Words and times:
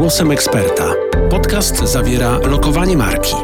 Głosem 0.00 0.30
eksperta. 0.30 0.94
Podcast 1.30 1.76
zawiera 1.76 2.38
lokowanie 2.38 2.96
marki. 2.96 3.34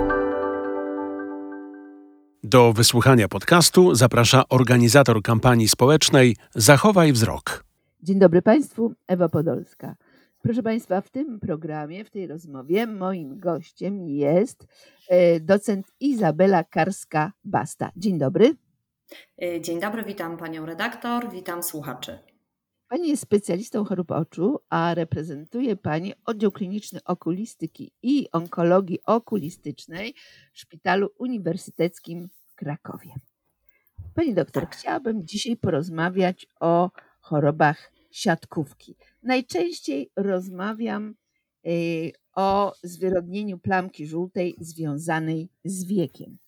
Do 2.42 2.72
wysłuchania 2.72 3.28
podcastu 3.28 3.94
zaprasza 3.94 4.48
organizator 4.48 5.22
kampanii 5.22 5.68
społecznej 5.68 6.36
Zachowaj 6.54 7.12
Wzrok. 7.12 7.64
Dzień 8.02 8.18
dobry 8.18 8.42
Państwu, 8.42 8.94
Ewa 9.08 9.28
Podolska. 9.28 9.94
Proszę 10.42 10.62
Państwa, 10.62 11.00
w 11.00 11.10
tym 11.10 11.40
programie, 11.40 12.04
w 12.04 12.10
tej 12.10 12.26
rozmowie 12.26 12.86
moim 12.86 13.38
gościem 13.38 14.08
jest 14.08 14.66
e, 15.08 15.40
docent 15.40 15.86
Izabela 16.00 16.64
Karska-Basta. 16.64 17.90
Dzień 17.96 18.18
dobry. 18.18 18.56
E, 19.42 19.60
dzień 19.60 19.80
dobry, 19.80 20.04
witam 20.04 20.36
Panią 20.36 20.66
redaktor, 20.66 21.30
witam 21.30 21.62
słuchaczy. 21.62 22.18
Pani 22.88 23.08
jest 23.08 23.22
specjalistą 23.22 23.84
chorób 23.84 24.10
oczu, 24.10 24.58
a 24.70 24.94
reprezentuje 24.94 25.76
Pani 25.76 26.14
oddział 26.24 26.52
kliniczny 26.52 27.00
okulistyki 27.04 27.92
i 28.02 28.28
onkologii 28.32 28.98
okulistycznej 29.06 30.14
w 30.52 30.58
Szpitalu 30.58 31.08
Uniwersyteckim 31.18 32.28
w 32.28 32.54
Krakowie. 32.54 33.10
Pani 34.14 34.34
doktor, 34.34 34.62
tak. 34.62 34.76
chciałabym 34.76 35.26
dzisiaj 35.26 35.56
porozmawiać 35.56 36.46
o 36.60 36.90
chorobach 37.20 37.92
siatkówki. 38.10 38.96
Najczęściej 39.22 40.10
rozmawiam 40.16 41.14
y, 41.66 42.12
o 42.34 42.72
zwyrodnieniu 42.82 43.58
plamki 43.58 44.06
żółtej 44.06 44.56
związanej 44.60 45.48
z 45.64 45.84
wiekiem. 45.84 46.38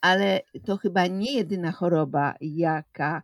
Ale 0.00 0.40
to 0.66 0.76
chyba 0.76 1.06
nie 1.06 1.32
jedyna 1.32 1.72
choroba, 1.72 2.34
jaka 2.40 3.22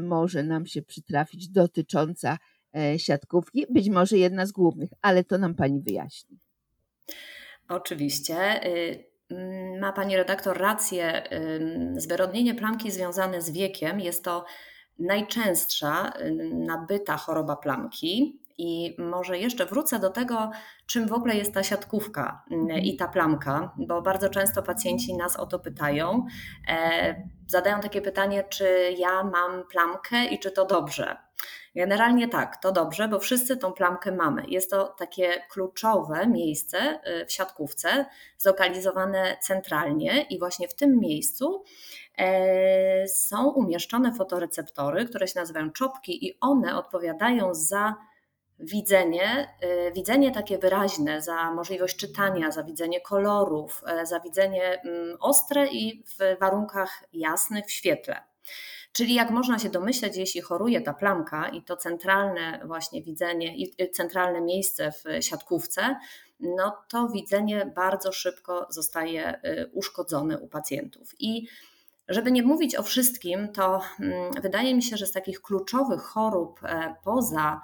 może 0.00 0.42
nam 0.42 0.66
się 0.66 0.82
przytrafić 0.82 1.48
dotycząca 1.48 2.38
e, 2.76 2.98
siatkówki, 2.98 3.66
być 3.70 3.90
może 3.90 4.18
jedna 4.18 4.46
z 4.46 4.52
głównych, 4.52 4.90
ale 5.02 5.24
to 5.24 5.38
nam 5.38 5.54
Pani 5.54 5.80
wyjaśni. 5.80 6.38
Oczywiście. 7.68 8.66
Y, 8.66 9.04
mm, 9.30 9.80
ma 9.80 9.92
Pani 9.92 10.16
redaktor 10.16 10.58
rację. 10.58 11.22
Zwyrodnienie 11.96 12.54
plamki 12.54 12.90
związane 12.90 13.42
z 13.42 13.50
wiekiem 13.50 14.00
jest 14.00 14.24
to 14.24 14.44
najczęstsza 14.98 16.12
nabyta 16.52 17.16
choroba 17.16 17.56
plamki. 17.56 18.40
I 18.58 18.96
może 18.98 19.38
jeszcze 19.38 19.66
wrócę 19.66 19.98
do 19.98 20.10
tego, 20.10 20.50
czym 20.86 21.08
w 21.08 21.12
ogóle 21.12 21.34
jest 21.34 21.54
ta 21.54 21.62
siatkówka 21.62 22.44
mhm. 22.50 22.80
i 22.80 22.96
ta 22.96 23.08
plamka, 23.08 23.72
bo 23.76 24.02
bardzo 24.02 24.28
często 24.28 24.62
pacjenci 24.62 25.16
nas 25.16 25.36
o 25.36 25.46
to 25.46 25.58
pytają. 25.58 26.26
E, 26.68 27.14
zadają 27.48 27.80
takie 27.80 28.02
pytanie, 28.02 28.44
czy 28.44 28.94
ja 28.98 29.22
mam 29.24 29.66
plamkę 29.66 30.24
i 30.24 30.38
czy 30.38 30.50
to 30.50 30.66
dobrze. 30.66 31.16
Generalnie 31.76 32.28
tak, 32.28 32.56
to 32.56 32.72
dobrze, 32.72 33.08
bo 33.08 33.18
wszyscy 33.18 33.56
tą 33.56 33.72
plamkę 33.72 34.12
mamy. 34.12 34.42
Jest 34.48 34.70
to 34.70 34.84
takie 34.84 35.42
kluczowe 35.50 36.26
miejsce 36.26 37.00
y, 37.22 37.26
w 37.26 37.32
siatkówce, 37.32 38.06
zlokalizowane 38.38 39.36
centralnie, 39.40 40.22
i 40.22 40.38
właśnie 40.38 40.68
w 40.68 40.74
tym 40.74 40.98
miejscu 41.00 41.64
e, 42.18 43.08
są 43.08 43.50
umieszczone 43.50 44.12
fotoreceptory, 44.12 45.04
które 45.04 45.28
się 45.28 45.40
nazywają 45.40 45.70
czopki, 45.70 46.26
i 46.26 46.38
one 46.40 46.76
odpowiadają 46.76 47.54
za 47.54 47.94
widzenie, 48.58 49.48
y, 49.88 49.92
widzenie 49.92 50.32
takie 50.32 50.58
wyraźne, 50.58 51.22
za 51.22 51.50
możliwość 51.50 51.96
czytania, 51.96 52.50
za 52.50 52.62
widzenie 52.62 53.00
kolorów, 53.00 53.82
e, 53.86 54.06
za 54.06 54.20
widzenie 54.20 54.80
mm, 54.82 55.16
ostre 55.20 55.66
i 55.66 56.04
w 56.06 56.38
warunkach 56.40 57.04
jasnych 57.12 57.66
w 57.66 57.70
świetle. 57.70 58.20
Czyli 58.92 59.14
jak 59.14 59.30
można 59.30 59.58
się 59.58 59.68
domyśleć, 59.68 60.16
jeśli 60.16 60.40
choruje 60.40 60.80
ta 60.80 60.94
plamka 60.94 61.48
i 61.48 61.62
to 61.62 61.76
centralne 61.76 62.60
właśnie 62.64 63.02
widzenie 63.02 63.56
i 63.56 63.82
y, 63.82 63.90
centralne 63.90 64.40
miejsce 64.40 64.92
w 64.92 65.24
siatkówce, 65.24 65.96
no 66.40 66.76
to 66.88 67.08
widzenie 67.08 67.72
bardzo 67.74 68.12
szybko 68.12 68.66
zostaje 68.70 69.40
y, 69.44 69.70
uszkodzone 69.72 70.38
u 70.38 70.48
pacjentów. 70.48 71.14
I 71.18 71.46
żeby 72.08 72.32
nie 72.32 72.42
mówić 72.42 72.76
o 72.76 72.82
wszystkim, 72.82 73.52
to 73.52 73.80
mm, 74.00 74.32
wydaje 74.42 74.74
mi 74.74 74.82
się, 74.82 74.96
że 74.96 75.06
z 75.06 75.12
takich 75.12 75.42
kluczowych 75.42 76.02
chorób 76.02 76.60
e, 76.62 76.94
poza 77.04 77.60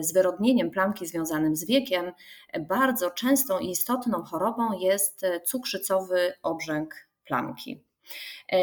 zwyrodnieniem 0.00 0.70
plamki 0.70 1.06
związanym 1.06 1.56
z 1.56 1.64
wiekiem, 1.64 2.12
bardzo 2.60 3.10
częstą 3.10 3.58
i 3.58 3.70
istotną 3.70 4.22
chorobą 4.22 4.78
jest 4.78 5.26
cukrzycowy 5.44 6.32
obrzęk 6.42 6.94
plamki. 7.24 7.84
E, 8.52 8.58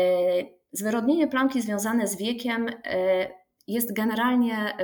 zwyrodnienie 0.71 1.27
plamki 1.27 1.61
związane 1.61 2.07
z 2.07 2.17
wiekiem 2.17 2.69
e, 2.69 3.45
jest 3.67 3.93
generalnie 3.93 4.77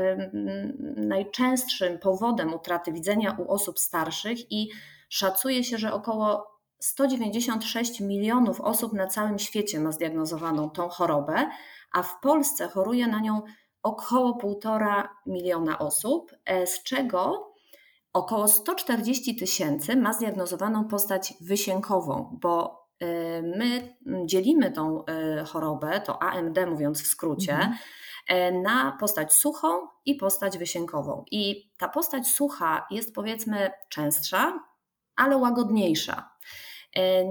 najczęstszym 0.95 1.99
powodem 1.99 2.53
utraty 2.53 2.91
widzenia 2.91 3.37
u 3.39 3.51
osób 3.51 3.79
starszych 3.79 4.51
i 4.51 4.69
szacuje 5.09 5.63
się, 5.63 5.77
że 5.77 5.93
około 5.93 6.51
196 6.79 7.99
milionów 7.99 8.61
osób 8.61 8.93
na 8.93 9.07
całym 9.07 9.39
świecie 9.39 9.79
ma 9.79 9.91
zdiagnozowaną 9.91 10.69
tą 10.69 10.89
chorobę, 10.89 11.49
a 11.93 12.03
w 12.03 12.19
Polsce 12.19 12.67
choruje 12.67 13.07
na 13.07 13.19
nią 13.19 13.41
około 13.83 14.37
1,5 14.37 15.07
miliona 15.25 15.79
osób, 15.79 16.31
e, 16.45 16.67
z 16.67 16.83
czego 16.83 17.51
około 18.13 18.47
140 18.47 19.35
tysięcy 19.35 19.95
ma 19.95 20.13
zdiagnozowaną 20.13 20.87
postać 20.87 21.33
wysiękową, 21.41 22.37
bo 22.41 22.85
e, 22.99 23.41
my 23.41 23.97
dzielimy 24.25 24.71
tą 24.71 25.05
e, 25.05 25.43
chorobę, 25.43 26.01
to 26.01 26.21
AMD 26.21 26.57
mówiąc 26.67 27.03
w 27.03 27.07
skrócie, 27.07 27.53
mhm. 27.53 28.61
na 28.61 28.97
postać 28.99 29.33
suchą 29.33 29.67
i 30.05 30.15
postać 30.15 30.57
wysiękową. 30.57 31.25
I 31.31 31.71
ta 31.77 31.89
postać 31.89 32.27
sucha 32.27 32.87
jest 32.91 33.15
powiedzmy 33.15 33.71
częstsza, 33.89 34.59
ale 35.15 35.37
łagodniejsza. 35.37 36.31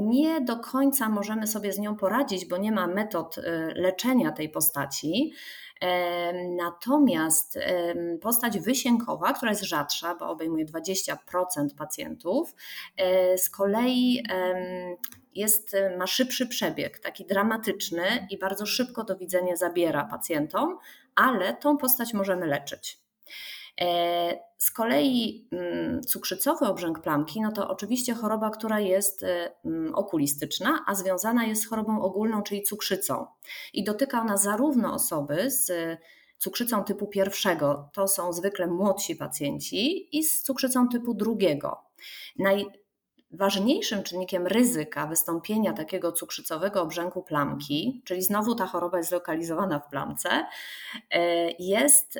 Nie 0.03 0.41
do 0.41 0.56
końca 0.56 1.09
możemy 1.09 1.47
sobie 1.47 1.72
z 1.72 1.78
nią 1.78 1.97
poradzić, 1.97 2.47
bo 2.47 2.56
nie 2.56 2.72
ma 2.72 2.87
metod 2.87 3.37
leczenia 3.75 4.32
tej 4.32 4.49
postaci. 4.49 5.32
Natomiast 6.57 7.59
postać 8.21 8.61
wysiękowa, 8.61 9.33
która 9.33 9.51
jest 9.51 9.65
rzadsza, 9.65 10.15
bo 10.15 10.29
obejmuje 10.29 10.67
20% 10.67 11.75
pacjentów, 11.79 12.55
e, 12.97 13.39
z 13.39 13.51
kolei 13.51 14.23
jest, 15.35 15.77
ma 15.99 16.07
szybszy 16.07 16.47
przebieg, 16.47 16.99
taki 16.99 17.27
dramatyczny 17.27 18.27
i 18.31 18.39
bardzo 18.39 18.67
szybko 18.67 19.05
to 19.05 19.17
widzenie 19.17 19.57
zabiera 19.57 20.05
pacjentom, 20.05 20.79
ale 21.15 21.55
tą 21.55 21.77
postać 21.77 22.15
możemy 22.15 22.47
leczyć. 22.47 22.99
E, 23.81 24.50
z 24.58 24.70
kolei 24.70 25.48
mm, 25.53 26.03
cukrzycowy 26.03 26.66
obrzęk 26.66 27.00
plamki, 27.00 27.41
no 27.41 27.53
to 27.53 27.69
oczywiście 27.69 28.14
choroba, 28.14 28.50
która 28.50 28.81
jest 28.81 29.22
e, 29.22 29.50
mm, 29.64 29.94
okulistyczna, 29.94 30.84
a 30.86 30.94
związana 30.94 31.44
jest 31.44 31.62
z 31.62 31.66
chorobą 31.66 32.03
ogólną, 32.03 32.42
czyli 32.42 32.62
cukrzycą. 32.62 33.26
I 33.72 33.84
dotyka 33.84 34.20
ona 34.20 34.36
zarówno 34.36 34.94
osoby 34.94 35.50
z 35.50 35.72
cukrzycą 36.38 36.84
typu 36.84 37.06
pierwszego, 37.06 37.91
to 37.92 38.08
są 38.08 38.32
zwykle 38.32 38.66
młodsi 38.66 39.16
pacjenci, 39.16 40.08
i 40.19 40.25
z 40.25 40.42
cukrzycą 40.42 40.88
typu 40.88 41.14
drugiego. 41.14 41.81
Naj, 42.38 42.66
Ważniejszym 43.33 44.03
czynnikiem 44.03 44.47
ryzyka 44.47 45.07
wystąpienia 45.07 45.73
takiego 45.73 46.13
cukrzycowego 46.13 46.83
obrzęku 46.83 47.23
plamki, 47.23 48.03
czyli 48.05 48.23
znowu 48.23 48.55
ta 48.55 48.67
choroba 48.67 48.99
jest 48.99 49.11
zlokalizowana 49.11 49.79
w 49.79 49.89
plamce, 49.89 50.47
e, 51.11 51.51
jest 51.59 52.19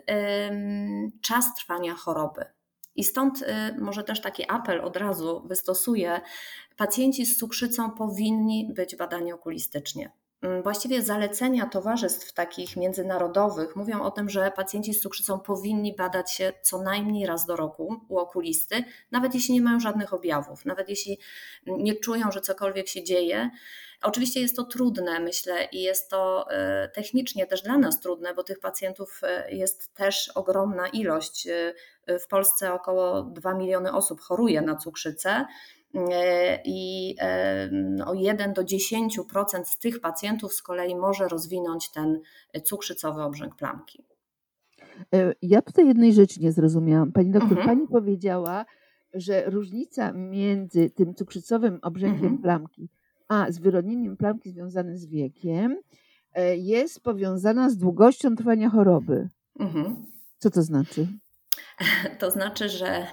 czas 1.22 1.54
trwania 1.54 1.94
choroby. 1.94 2.44
I 2.97 3.04
stąd 3.04 3.43
e, 3.43 3.76
może 3.78 4.04
też 4.04 4.21
taki 4.21 4.50
apel 4.50 4.81
od 4.81 4.97
razu 4.97 5.43
wystosuję. 5.47 6.21
Pacjenci 6.76 7.27
z 7.27 7.37
cukrzycą 7.37 7.91
powinni 7.91 8.72
być 8.75 8.97
badani 8.97 9.32
okulistycznie. 9.32 10.10
Mm, 10.42 10.62
właściwie 10.62 11.02
zalecenia 11.02 11.66
towarzystw 11.66 12.32
takich 12.32 12.76
międzynarodowych 12.76 13.76
mówią 13.76 14.02
o 14.02 14.10
tym, 14.10 14.28
że 14.28 14.52
pacjenci 14.56 14.94
z 14.94 15.00
cukrzycą 15.00 15.40
powinni 15.40 15.96
badać 15.96 16.32
się 16.32 16.52
co 16.62 16.82
najmniej 16.82 17.26
raz 17.26 17.46
do 17.46 17.56
roku 17.56 18.00
u 18.08 18.18
okulisty, 18.18 18.84
nawet 19.10 19.34
jeśli 19.34 19.54
nie 19.54 19.62
mają 19.62 19.80
żadnych 19.80 20.15
objawów, 20.15 20.65
nawet 20.65 20.88
jeśli 20.88 21.18
nie 21.66 21.94
czują, 21.94 22.30
że 22.32 22.41
cokolwiek 22.41 22.88
się 22.88 23.04
dzieje. 23.04 23.50
Oczywiście 24.03 24.41
jest 24.41 24.56
to 24.56 24.65
trudne, 24.65 25.20
myślę, 25.20 25.65
i 25.72 25.82
jest 25.82 26.10
to 26.10 26.50
e, 26.50 26.88
technicznie 26.88 27.47
też 27.47 27.62
dla 27.62 27.78
nas 27.78 28.00
trudne, 28.00 28.34
bo 28.34 28.42
tych 28.42 28.60
pacjentów 28.60 29.20
e, 29.22 29.54
jest 29.54 29.94
też 29.94 30.28
ogromna 30.34 30.88
ilość. 30.88 31.47
E, 31.47 31.74
w 32.18 32.26
Polsce 32.26 32.72
około 32.72 33.22
2 33.22 33.54
miliony 33.54 33.92
osób 33.92 34.20
choruje 34.20 34.62
na 34.62 34.76
cukrzycę. 34.76 35.47
I 36.65 37.15
o 38.07 38.15
1 38.15 38.53
do 38.53 38.63
10% 38.63 39.65
z 39.65 39.78
tych 39.78 40.01
pacjentów 40.01 40.54
z 40.54 40.63
kolei 40.63 40.97
może 40.97 41.28
rozwinąć 41.28 41.91
ten 41.91 42.21
cukrzycowy 42.65 43.22
obrzęk 43.22 43.57
plamki. 43.57 44.04
E, 45.15 45.33
ja 45.42 45.63
tutaj 45.63 45.87
jednej 45.87 46.13
rzeczy 46.13 46.41
nie 46.41 46.53
zrozumiałam. 46.53 47.13
Pani 47.13 47.31
doktor, 47.31 47.59
mhm. 47.59 47.66
pani 47.69 47.89
powiedziała, 47.89 48.65
że 49.15 49.51
różnica 49.51 50.13
między 50.13 50.91
tym 50.91 51.15
cukrzycowym 51.15 51.78
obrzękiem 51.83 52.25
mhm. 52.25 52.39
plamki 52.39 52.89
a 53.31 53.53
zwyrodnieniem 53.53 54.16
plamki 54.16 54.51
związanym 54.51 54.97
z 54.97 55.07
wiekiem 55.07 55.78
e, 56.34 56.57
jest 56.57 57.01
powiązana 57.01 57.71
z 57.71 57.77
długością 57.77 58.37
trwania 58.37 58.71
choroby. 58.71 59.28
Mhm. 59.59 60.07
Co 60.39 60.51
to 60.51 60.63
znaczy? 60.63 61.07
To 62.18 62.30
znaczy, 62.30 62.68
że 62.68 63.06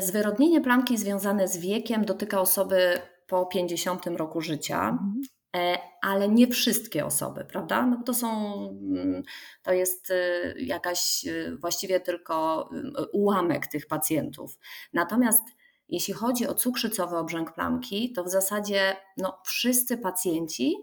zwyrodnienie 0.00 0.60
plamki 0.60 0.98
związane 0.98 1.48
z 1.48 1.56
wiekiem 1.56 2.04
dotyka 2.04 2.40
osoby 2.40 3.00
po 3.26 3.46
50 3.46 4.06
roku 4.06 4.40
życia. 4.40 4.88
Mhm. 4.88 5.20
E, 5.56 5.78
ale 6.02 6.28
nie 6.28 6.46
wszystkie 6.46 7.06
osoby, 7.06 7.44
prawda? 7.44 7.86
No 7.86 8.02
to 8.06 8.14
są, 8.14 8.54
mm, 8.68 9.22
to 9.62 9.72
jest 9.72 10.12
jakaś 10.56 11.24
właściwie 11.60 12.00
tylko 12.00 12.68
ułamek 13.12 13.66
tych 13.66 13.86
pacjentów. 13.86 14.58
Natomiast 14.92 15.42
jeśli 15.88 16.14
chodzi 16.14 16.46
o 16.46 16.54
cukrzycowy 16.54 17.16
obrzęk 17.16 17.54
plamki, 17.54 18.12
to 18.12 18.24
w 18.24 18.28
zasadzie 18.28 18.96
no, 19.16 19.38
wszyscy 19.44 19.98
pacjenci 19.98 20.76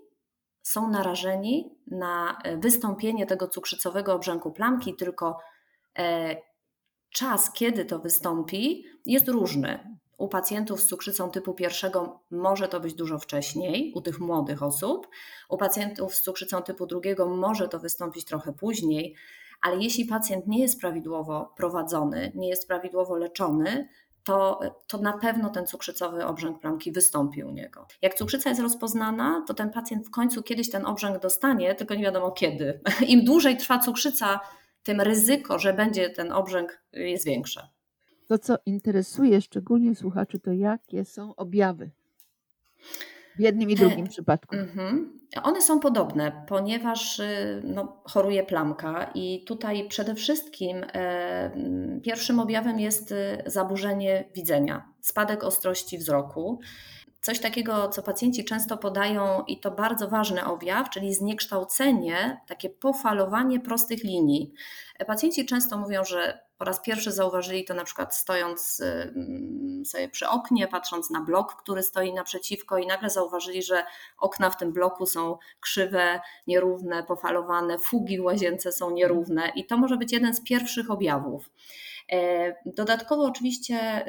są 0.61 0.89
narażeni 0.89 1.77
na 1.87 2.37
wystąpienie 2.57 3.25
tego 3.25 3.47
cukrzycowego 3.47 4.13
obrzęku 4.13 4.51
plamki, 4.51 4.95
tylko 4.95 5.39
e, 5.97 6.35
czas, 7.13 7.51
kiedy 7.51 7.85
to 7.85 7.99
wystąpi, 7.99 8.85
jest 9.05 9.27
różny. 9.27 9.97
U 10.17 10.27
pacjentów 10.27 10.81
z 10.81 10.87
cukrzycą 10.87 11.31
typu 11.31 11.53
pierwszego 11.53 12.19
może 12.31 12.67
to 12.67 12.79
być 12.79 12.93
dużo 12.93 13.19
wcześniej, 13.19 13.93
u 13.95 14.01
tych 14.01 14.19
młodych 14.19 14.63
osób. 14.63 15.07
U 15.49 15.57
pacjentów 15.57 16.15
z 16.15 16.21
cukrzycą 16.21 16.61
typu 16.61 16.85
drugiego 16.85 17.27
może 17.27 17.67
to 17.67 17.79
wystąpić 17.79 18.25
trochę 18.25 18.53
później, 18.53 19.15
ale 19.61 19.77
jeśli 19.77 20.05
pacjent 20.05 20.47
nie 20.47 20.59
jest 20.59 20.79
prawidłowo 20.79 21.53
prowadzony, 21.57 22.31
nie 22.35 22.49
jest 22.49 22.67
prawidłowo 22.67 23.17
leczony, 23.17 23.87
to, 24.23 24.59
to 24.87 24.97
na 24.97 25.17
pewno 25.17 25.49
ten 25.49 25.67
cukrzycowy 25.67 26.25
obrzęk 26.25 26.59
plamki 26.59 26.91
wystąpi 26.91 27.43
u 27.43 27.51
niego. 27.51 27.87
Jak 28.01 28.13
cukrzyca 28.13 28.49
jest 28.49 28.61
rozpoznana, 28.61 29.43
to 29.47 29.53
ten 29.53 29.69
pacjent 29.69 30.07
w 30.07 30.11
końcu 30.11 30.43
kiedyś 30.43 30.71
ten 30.71 30.85
obrzęk 30.85 31.19
dostanie, 31.19 31.75
tylko 31.75 31.95
nie 31.95 32.03
wiadomo 32.03 32.31
kiedy. 32.31 32.81
Im 33.07 33.25
dłużej 33.25 33.57
trwa 33.57 33.79
cukrzyca, 33.79 34.39
tym 34.83 35.01
ryzyko, 35.01 35.59
że 35.59 35.73
będzie 35.73 36.09
ten 36.09 36.31
obrzęk 36.31 36.83
jest 36.93 37.25
większe. 37.25 37.67
To, 38.27 38.37
co 38.37 38.55
interesuje 38.65 39.41
szczególnie 39.41 39.95
słuchaczy, 39.95 40.39
to 40.39 40.51
jakie 40.51 41.05
są 41.05 41.35
objawy 41.35 41.89
w 43.35 43.39
jednym 43.39 43.69
i 43.69 43.75
drugim 43.75 44.07
przypadku. 44.07 44.55
Mhm. 44.55 45.19
One 45.43 45.61
są 45.61 45.79
podobne, 45.79 46.45
ponieważ 46.47 47.19
y, 47.19 47.61
no, 47.63 48.01
choruje 48.03 48.43
plamka 48.43 49.11
i 49.15 49.43
tutaj 49.47 49.87
przede 49.87 50.15
wszystkim 50.15 50.85
e, 50.93 51.51
pierwszym 52.03 52.39
objawem 52.39 52.79
jest 52.79 53.11
y, 53.11 53.43
zaburzenie 53.45 54.29
widzenia, 54.35 54.89
spadek 55.01 55.43
ostrości 55.43 55.97
wzroku. 55.97 56.59
Coś 57.23 57.39
takiego, 57.39 57.89
co 57.89 58.03
pacjenci 58.03 58.45
często 58.45 58.77
podają, 58.77 59.43
i 59.47 59.59
to 59.59 59.71
bardzo 59.71 60.07
ważny 60.07 60.45
objaw, 60.45 60.89
czyli 60.89 61.13
zniekształcenie, 61.13 62.41
takie 62.47 62.69
pofalowanie 62.69 63.59
prostych 63.59 64.03
linii. 64.03 64.53
Pacjenci 65.07 65.45
często 65.45 65.77
mówią, 65.77 66.03
że 66.03 66.39
po 66.57 66.65
raz 66.65 66.81
pierwszy 66.81 67.11
zauważyli 67.11 67.65
to 67.65 67.73
na 67.73 67.83
przykład 67.83 68.15
stojąc 68.15 68.81
mm, 68.81 69.85
sobie 69.85 70.09
przy 70.09 70.27
oknie, 70.27 70.67
patrząc 70.67 71.09
na 71.09 71.21
blok, 71.21 71.55
który 71.55 71.83
stoi 71.83 72.13
naprzeciwko, 72.13 72.77
i 72.77 72.87
nagle 72.87 73.09
zauważyli, 73.09 73.63
że 73.63 73.85
okna 74.17 74.49
w 74.49 74.57
tym 74.57 74.73
bloku 74.73 75.05
są 75.05 75.37
krzywe, 75.59 76.21
nierówne, 76.47 77.03
pofalowane, 77.03 77.79
fugi 77.79 78.19
w 78.19 78.23
łazience 78.23 78.71
są 78.71 78.91
nierówne, 78.91 79.51
i 79.55 79.65
to 79.65 79.77
może 79.77 79.97
być 79.97 80.13
jeden 80.13 80.33
z 80.33 80.43
pierwszych 80.43 80.91
objawów. 80.91 81.49
E, 82.11 82.53
dodatkowo 82.65 83.23
oczywiście 83.23 84.05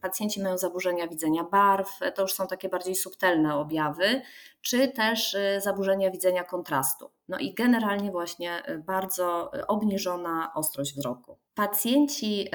pacjenci 0.00 0.42
mają 0.42 0.58
zaburzenia 0.58 1.08
widzenia 1.08 1.44
barw, 1.44 1.98
to 2.14 2.22
już 2.22 2.34
są 2.34 2.46
takie 2.46 2.68
bardziej 2.68 2.94
subtelne 2.94 3.54
objawy, 3.56 4.22
czy 4.60 4.88
też 4.88 5.34
y, 5.34 5.60
zaburzenia 5.60 6.10
widzenia 6.10 6.44
kontrastu. 6.44 7.10
No 7.28 7.38
i 7.38 7.54
generalnie 7.54 8.10
właśnie 8.10 8.62
y, 8.68 8.78
bardzo 8.78 9.50
y, 9.54 9.66
obniżona 9.66 10.52
ostrość 10.54 10.94
wzroku. 10.94 11.38
Pacjenci 11.54 12.48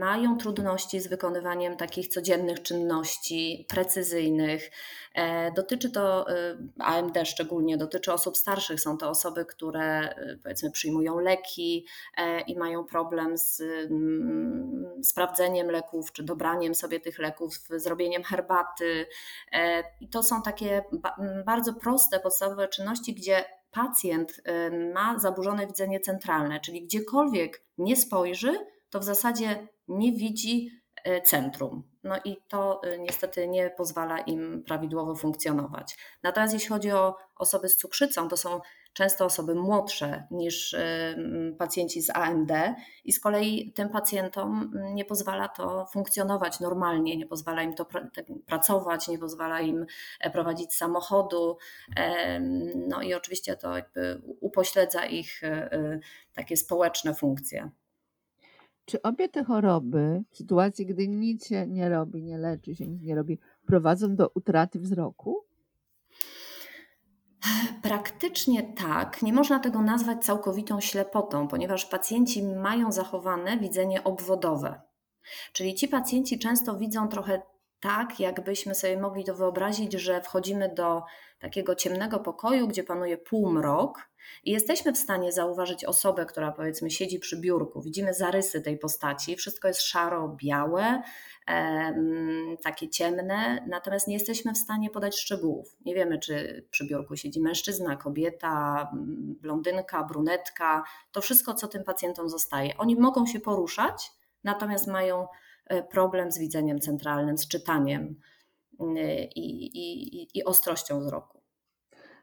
mają 0.00 0.38
trudności 0.38 1.00
z 1.00 1.06
wykonywaniem 1.06 1.76
takich 1.76 2.08
codziennych 2.08 2.62
czynności 2.62 3.66
precyzyjnych. 3.68 4.70
E, 5.14 5.52
dotyczy 5.52 5.90
to 5.90 6.26
AMD 6.78 7.18
szczególnie, 7.24 7.76
dotyczy 7.76 8.12
osób 8.12 8.36
starszych. 8.36 8.80
Są 8.80 8.98
to 8.98 9.10
osoby, 9.10 9.44
które 9.44 10.14
powiedzmy 10.42 10.70
przyjmują 10.70 11.18
leki 11.18 11.86
e, 12.16 12.40
i 12.40 12.58
mają 12.58 12.84
problem 12.84 13.38
z 13.38 13.60
mm, 13.60 15.04
sprawdzeniem 15.04 15.70
leków, 15.70 16.12
czy 16.12 16.22
dobraniem 16.22 16.74
sobie 16.74 17.00
tych 17.00 17.18
leków, 17.18 17.54
zrobieniem 17.70 18.22
herbaty. 18.22 19.06
E, 19.52 19.84
I 20.00 20.08
to 20.08 20.22
są 20.22 20.42
takie 20.42 20.84
bardzo 21.46 21.74
proste, 21.74 22.20
podstawowe 22.20 22.68
czynności, 22.68 23.14
gdzie 23.14 23.44
pacjent 23.70 24.42
ma 24.94 25.18
zaburzone 25.18 25.66
widzenie 25.66 26.00
centralne, 26.00 26.60
czyli 26.60 26.82
gdziekolwiek 26.82 27.64
nie 27.78 27.96
spojrzy, 27.96 28.58
to 28.90 29.00
w 29.00 29.04
zasadzie 29.04 29.68
nie 29.88 30.12
widzi 30.12 30.70
e, 31.04 31.22
centrum. 31.22 31.82
No 32.04 32.16
i 32.24 32.36
to 32.48 32.80
e, 32.82 32.98
niestety 32.98 33.48
nie 33.48 33.70
pozwala 33.70 34.18
im 34.18 34.62
prawidłowo 34.66 35.14
funkcjonować. 35.14 35.98
Natomiast 36.22 36.54
jeśli 36.54 36.68
chodzi 36.68 36.92
o 36.92 37.16
osoby 37.36 37.68
z 37.68 37.76
cukrzycą, 37.76 38.28
to 38.28 38.36
są 38.36 38.60
często 38.92 39.24
osoby 39.24 39.54
młodsze 39.54 40.26
niż 40.30 40.76
pacjenci 41.58 42.02
z 42.02 42.10
AMD 42.10 42.52
i 43.04 43.12
z 43.12 43.20
kolei 43.20 43.72
tym 43.72 43.88
pacjentom 43.88 44.72
nie 44.94 45.04
pozwala 45.04 45.48
to 45.48 45.86
funkcjonować 45.86 46.60
normalnie, 46.60 47.16
nie 47.16 47.26
pozwala 47.26 47.62
im 47.62 47.74
to 47.74 47.86
pracować, 48.46 49.08
nie 49.08 49.18
pozwala 49.18 49.60
im 49.60 49.86
e, 50.20 50.30
prowadzić 50.30 50.74
samochodu. 50.74 51.56
No 52.88 53.02
i 53.02 53.14
oczywiście 53.14 53.56
to 53.56 53.76
jakby 53.76 54.22
upośledza 54.40 55.06
ich 55.06 55.44
e, 55.44 55.72
e, 55.72 56.00
takie 56.34 56.56
społeczne 56.56 57.14
funkcje. 57.14 57.70
Czy 58.84 59.02
obie 59.02 59.28
te 59.28 59.44
choroby, 59.44 60.22
w 60.30 60.36
sytuacji, 60.36 60.86
gdy 60.86 61.08
nic 61.08 61.46
się 61.46 61.66
nie 61.66 61.88
robi, 61.88 62.22
nie 62.22 62.38
leczy 62.38 62.74
się, 62.74 62.86
nic 62.88 63.02
nie 63.02 63.14
robi, 63.14 63.38
prowadzą 63.66 64.16
do 64.16 64.28
utraty 64.28 64.80
wzroku? 64.80 65.44
Praktycznie 67.82 68.62
tak. 68.62 69.22
Nie 69.22 69.32
można 69.32 69.58
tego 69.58 69.82
nazwać 69.82 70.24
całkowitą 70.24 70.80
ślepotą, 70.80 71.48
ponieważ 71.48 71.86
pacjenci 71.86 72.42
mają 72.42 72.92
zachowane 72.92 73.58
widzenie 73.58 74.04
obwodowe. 74.04 74.80
Czyli 75.52 75.74
ci 75.74 75.88
pacjenci 75.88 76.38
często 76.38 76.76
widzą 76.76 77.08
trochę 77.08 77.42
tak, 77.80 78.20
jakbyśmy 78.20 78.74
sobie 78.74 79.00
mogli 79.00 79.24
to 79.24 79.34
wyobrazić, 79.34 79.92
że 79.92 80.20
wchodzimy 80.20 80.74
do 80.74 81.02
takiego 81.38 81.74
ciemnego 81.74 82.18
pokoju, 82.18 82.68
gdzie 82.68 82.84
panuje 82.84 83.18
półmrok 83.18 84.10
i 84.44 84.50
jesteśmy 84.50 84.92
w 84.92 84.98
stanie 84.98 85.32
zauważyć 85.32 85.84
osobę, 85.84 86.26
która 86.26 86.52
powiedzmy 86.52 86.90
siedzi 86.90 87.18
przy 87.18 87.40
biurku. 87.40 87.82
Widzimy 87.82 88.14
zarysy 88.14 88.60
tej 88.60 88.78
postaci, 88.78 89.36
wszystko 89.36 89.68
jest 89.68 89.82
szaro-białe, 89.82 91.02
takie 92.62 92.88
ciemne, 92.88 93.64
natomiast 93.68 94.08
nie 94.08 94.14
jesteśmy 94.14 94.52
w 94.52 94.58
stanie 94.58 94.90
podać 94.90 95.20
szczegółów. 95.20 95.76
Nie 95.84 95.94
wiemy, 95.94 96.18
czy 96.18 96.66
przy 96.70 96.86
biurku 96.86 97.16
siedzi 97.16 97.40
mężczyzna, 97.40 97.96
kobieta, 97.96 98.90
blondynka, 99.40 100.04
brunetka. 100.04 100.82
To 101.12 101.20
wszystko, 101.20 101.54
co 101.54 101.68
tym 101.68 101.84
pacjentom 101.84 102.28
zostaje. 102.28 102.76
Oni 102.78 102.96
mogą 102.96 103.26
się 103.26 103.40
poruszać, 103.40 104.12
natomiast 104.44 104.86
mają 104.86 105.26
problem 105.90 106.32
z 106.32 106.38
widzeniem 106.38 106.80
centralnym, 106.80 107.38
z 107.38 107.48
czytaniem 107.48 108.16
y, 108.80 108.84
i, 109.36 109.66
i, 109.78 110.28
i 110.38 110.44
ostrością 110.44 111.00
wzroku. 111.00 111.40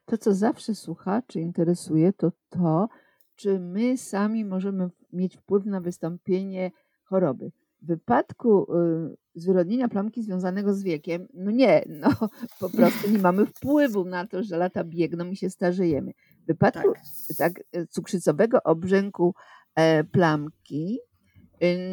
To, 0.06 0.18
co 0.18 0.34
zawsze 0.34 0.76
słuchaczy 0.76 1.40
interesuje, 1.40 2.14
to 2.14 2.32
to, 2.50 2.90
czy 3.36 3.60
my 3.60 3.98
sami 3.98 4.46
możemy 4.46 4.90
mieć 5.14 5.38
wpływ 5.38 5.66
na 5.66 5.82
wystąpienie 5.82 6.72
choroby. 7.04 7.52
W 7.82 7.88
wypadku 7.88 8.76
y, 8.76 9.18
zwyrodnienia 9.36 9.88
plamki 9.88 10.24
związanego 10.24 10.74
z 10.74 10.84
wiekiem, 10.84 11.28
no 11.34 11.52
nie, 11.52 11.86
no 12.02 12.10
po 12.60 12.70
prostu 12.70 13.10
nie 13.12 13.20
mamy 13.20 13.46
wpływu 13.46 14.06
na 14.06 14.28
to, 14.28 14.44
że 14.44 14.58
lata 14.58 14.84
biegną 14.84 15.26
i 15.26 15.36
się 15.36 15.50
starzejemy. 15.50 16.12
W 16.44 16.48
wypadku 16.48 16.94
tak, 17.38 17.54
tak 17.74 17.88
cukrzycowego 17.90 18.64
obrzęku 18.64 19.36
e, 19.76 20.04
plamki, 20.04 21.00
y, 21.00 21.07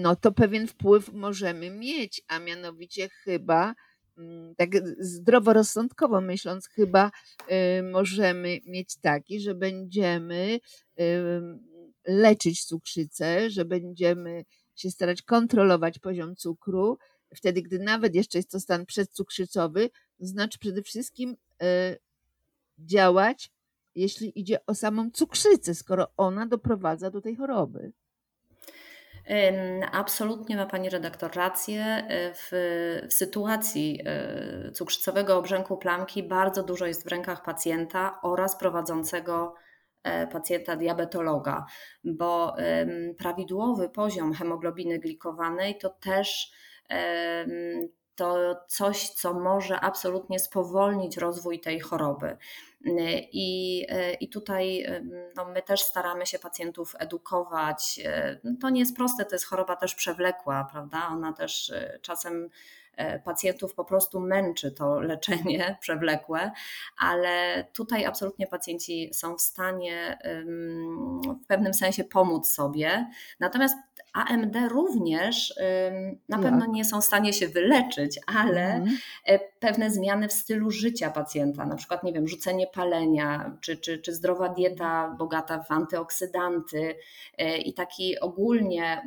no 0.02 0.16
to 0.16 0.32
pewien 0.32 0.66
wpływ 0.66 1.12
możemy 1.12 1.70
mieć, 1.70 2.22
a 2.28 2.38
mianowicie 2.38 3.08
chyba 3.08 3.74
mm, 4.18 4.54
tak 4.54 4.70
zdroworozsądkowo 4.98 6.20
myśląc, 6.20 6.68
chyba 6.68 7.10
y, 7.78 7.82
możemy 7.82 8.60
mieć 8.66 8.96
taki, 8.96 9.40
że 9.40 9.54
będziemy 9.54 10.60
leczyć 12.06 12.64
cukrzycę, 12.64 13.50
że 13.50 13.64
będziemy 13.64 14.44
się 14.74 14.90
starać 14.90 15.22
kontrolować 15.22 15.98
poziom 15.98 16.36
cukru, 16.36 16.98
wtedy, 17.34 17.62
gdy 17.62 17.78
nawet 17.78 18.14
jeszcze 18.14 18.38
jest 18.38 18.50
to 18.50 18.60
stan 18.60 18.86
przedcukrzycowy, 18.86 19.90
to 20.18 20.26
znaczy 20.26 20.58
przede 20.58 20.82
wszystkim 20.82 21.36
e, 21.62 21.96
działać, 22.78 23.50
jeśli 23.94 24.40
idzie 24.40 24.66
o 24.66 24.74
samą 24.74 25.10
cukrzycę, 25.10 25.74
skoro 25.74 26.08
ona 26.16 26.46
doprowadza 26.46 27.10
do 27.10 27.20
tej 27.20 27.36
choroby. 27.36 27.92
Absolutnie 29.92 30.56
ma 30.56 30.66
Pani 30.66 30.90
redaktor 30.90 31.36
rację. 31.36 31.84
E, 31.84 32.34
w, 32.34 32.48
w, 33.08 33.12
sytuacji 33.12 34.00
e, 34.04 34.70
cukrzycowego 34.70 35.38
obrzęku 35.38 35.76
plamki 35.76 36.22
bardzo 36.22 36.62
dużo 36.62 36.86
jest 36.86 37.04
w 37.04 37.10
rękach 37.10 37.42
pacjenta 37.42 38.18
oraz 38.22 38.56
prowadzącego 38.56 39.54
e, 40.02 40.26
pacjenta 40.26 40.76
diabetologa, 40.76 41.66
bo 42.04 42.56
prawidłowy 43.18 43.88
poziom 43.88 44.32
hemoglobiny 44.32 44.98
glikowanej 44.98 45.78
to 45.78 45.90
też 45.90 46.52
to 48.14 48.56
coś, 48.68 49.08
co 49.08 49.34
może 49.34 49.80
absolutnie 49.80 50.38
spowolnić 50.38 51.16
rozwój 51.16 51.60
tej 51.60 51.80
choroby. 51.80 52.36
I, 53.32 53.86
i 54.20 54.28
tutaj 54.28 54.86
no, 55.36 55.44
my 55.44 55.62
też 55.62 55.82
staramy 55.82 56.26
się 56.26 56.38
pacjentów 56.38 56.94
edukować. 56.98 58.00
To 58.60 58.70
nie 58.70 58.80
jest 58.80 58.96
proste, 58.96 59.24
to 59.24 59.34
jest 59.34 59.44
choroba 59.44 59.76
też 59.76 59.94
przewlekła, 59.94 60.68
prawda? 60.72 61.08
Ona 61.08 61.32
też 61.32 61.72
czasem 62.02 62.50
E, 62.96 63.18
pacjentów 63.18 63.74
po 63.74 63.84
prostu 63.84 64.20
męczy 64.20 64.72
to 64.72 65.00
leczenie 65.10 65.76
przewlekłe, 65.80 66.52
ale 66.98 67.64
tutaj 67.72 68.04
absolutnie 68.04 68.46
pacjenci 68.46 69.10
są 69.12 69.36
w 69.36 69.40
stanie 69.40 70.18
w 71.44 71.46
pewnym 71.46 71.74
sensie 71.74 72.04
pomóc 72.04 72.50
sobie. 72.50 73.10
Natomiast 73.40 73.76
AMD 74.14 74.56
również 74.68 75.54
na 76.28 76.38
pewno 76.38 76.66
nie 76.66 76.84
są 76.84 77.00
w 77.00 77.04
stanie 77.04 77.32
się 77.32 77.48
wyleczyć, 77.48 78.20
ale 78.26 78.74
mhm. 78.74 78.98
E, 79.24 79.38
pewne 79.38 79.90
zmiany 79.90 80.28
w 80.28 80.32
stylu 80.32 80.70
życia 80.70 81.10
pacjenta, 81.10 81.66
na 81.66 81.76
przykład, 81.76 82.02
nie 82.02 82.12
wiem, 82.12 82.28
rzucenie 82.28 82.66
palenia, 82.66 83.56
czy, 83.60 83.76
czy, 83.76 83.98
czy 83.98 84.14
zdrowa 84.14 84.48
dieta 84.48 85.14
bogata 85.18 85.62
w 85.62 85.70
antyoksydanty 85.70 86.94
e, 87.38 87.58
i 87.58 87.74
taki 87.74 88.20
ogólnie 88.20 89.02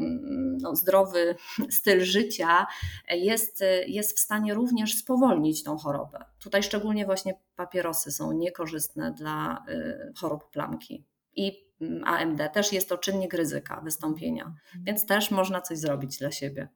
no, 0.61 0.75
zdrowy 0.75 1.35
styl 1.69 2.01
życia 2.01 2.67
jest, 3.09 3.63
jest 3.87 4.17
w 4.17 4.19
stanie 4.19 4.53
również 4.53 4.97
spowolnić 4.97 5.63
tą 5.63 5.77
chorobę. 5.77 6.25
Tutaj 6.39 6.63
szczególnie 6.63 7.05
właśnie 7.05 7.33
papierosy 7.55 8.11
są 8.11 8.31
niekorzystne 8.31 9.11
dla 9.11 9.65
y, 9.69 10.13
chorób 10.15 10.49
plamki. 10.49 11.05
I 11.35 11.47
mm, 11.47 11.66
AMD 12.05 12.41
też 12.53 12.74
jest 12.74 12.89
to 12.89 12.98
czynnik 12.98 13.34
ryzyka 13.34 13.81
wystąpienia, 13.81 14.53
więc 14.84 15.05
też 15.05 15.31
można 15.31 15.62
coś 15.62 15.77
zrobić 15.77 16.17
dla 16.17 16.31
siebie. 16.31 16.67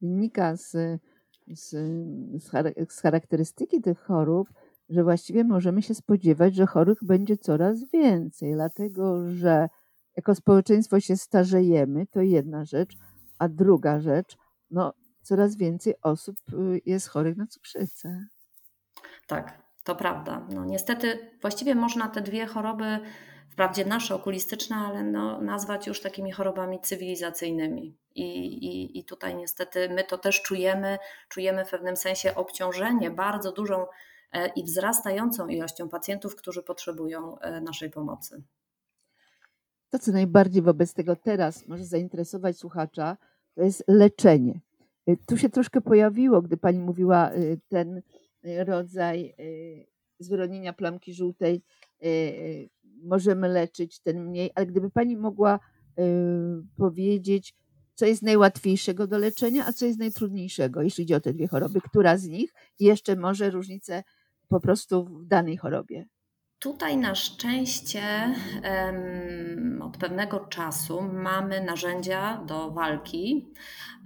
Wynika 0.00 0.56
z, 0.56 0.72
z, 1.48 1.70
z 2.88 3.00
charakterystyki 3.00 3.80
tych 3.80 3.98
chorób, 3.98 4.48
że 4.88 5.04
właściwie 5.04 5.44
możemy 5.44 5.82
się 5.82 5.94
spodziewać, 5.94 6.54
że 6.54 6.66
chorych 6.66 6.98
będzie 7.02 7.36
coraz 7.36 7.90
więcej, 7.92 8.54
dlatego 8.54 9.30
że 9.30 9.68
jako 10.16 10.34
społeczeństwo 10.34 11.00
się 11.00 11.16
starzejemy, 11.16 12.06
to 12.06 12.20
jedna 12.20 12.64
rzecz, 12.64 12.96
a 13.38 13.48
druga 13.48 14.00
rzecz, 14.00 14.36
no 14.70 14.92
coraz 15.22 15.56
więcej 15.56 15.94
osób 16.02 16.36
y, 16.52 16.80
jest 16.86 17.08
chorych 17.08 17.36
na 17.36 17.46
cukrzycę. 17.46 18.26
Tak, 19.26 19.65
to 19.86 19.94
prawda. 19.94 20.46
No 20.50 20.64
niestety 20.64 21.30
właściwie 21.40 21.74
można 21.74 22.08
te 22.08 22.20
dwie 22.20 22.46
choroby, 22.46 22.98
wprawdzie 23.50 23.84
nasze 23.84 24.14
okulistyczne, 24.14 24.76
ale 24.76 25.02
no, 25.04 25.40
nazwać 25.40 25.86
już 25.86 26.00
takimi 26.00 26.32
chorobami 26.32 26.80
cywilizacyjnymi. 26.80 27.96
I, 28.14 28.46
i, 28.46 28.98
I 28.98 29.04
tutaj 29.04 29.36
niestety 29.36 29.88
my 29.88 30.04
to 30.04 30.18
też 30.18 30.42
czujemy, 30.42 30.98
czujemy 31.28 31.64
w 31.64 31.70
pewnym 31.70 31.96
sensie 31.96 32.34
obciążenie 32.34 33.10
bardzo 33.10 33.52
dużą 33.52 33.86
e, 34.32 34.48
i 34.48 34.64
wzrastającą 34.64 35.48
ilością 35.48 35.88
pacjentów, 35.88 36.36
którzy 36.36 36.62
potrzebują 36.62 37.38
e, 37.38 37.60
naszej 37.60 37.90
pomocy. 37.90 38.42
To, 39.90 39.98
co 39.98 40.12
najbardziej 40.12 40.62
wobec 40.62 40.94
tego 40.94 41.16
teraz 41.16 41.66
może 41.66 41.84
zainteresować 41.84 42.58
słuchacza, 42.58 43.16
to 43.54 43.62
jest 43.62 43.84
leczenie. 43.88 44.60
Y, 45.08 45.16
tu 45.26 45.36
się 45.38 45.48
troszkę 45.48 45.80
pojawiło, 45.80 46.42
gdy 46.42 46.56
pani 46.56 46.78
mówiła 46.78 47.30
ten 47.68 48.02
rodzaj 48.64 49.34
zwyrodnienia 50.18 50.72
plamki 50.72 51.14
żółtej 51.14 51.62
możemy 53.02 53.48
leczyć, 53.48 54.00
ten 54.00 54.24
mniej, 54.24 54.50
ale 54.54 54.66
gdyby 54.66 54.90
pani 54.90 55.16
mogła 55.16 55.60
powiedzieć, 56.76 57.54
co 57.94 58.06
jest 58.06 58.22
najłatwiejszego 58.22 59.06
do 59.06 59.18
leczenia, 59.18 59.66
a 59.66 59.72
co 59.72 59.86
jest 59.86 59.98
najtrudniejszego, 59.98 60.82
jeśli 60.82 61.04
chodzi 61.04 61.14
o 61.14 61.20
te 61.20 61.32
dwie 61.32 61.48
choroby, 61.48 61.80
która 61.80 62.16
z 62.16 62.26
nich 62.26 62.52
jeszcze 62.80 63.16
może 63.16 63.50
różnice 63.50 64.02
po 64.48 64.60
prostu 64.60 65.04
w 65.04 65.26
danej 65.26 65.56
chorobie. 65.56 66.06
Tutaj 66.58 66.96
na 66.96 67.14
szczęście 67.14 68.02
od 69.82 69.96
pewnego 69.96 70.40
czasu 70.40 71.02
mamy 71.02 71.60
narzędzia 71.60 72.42
do 72.46 72.70
walki 72.70 73.52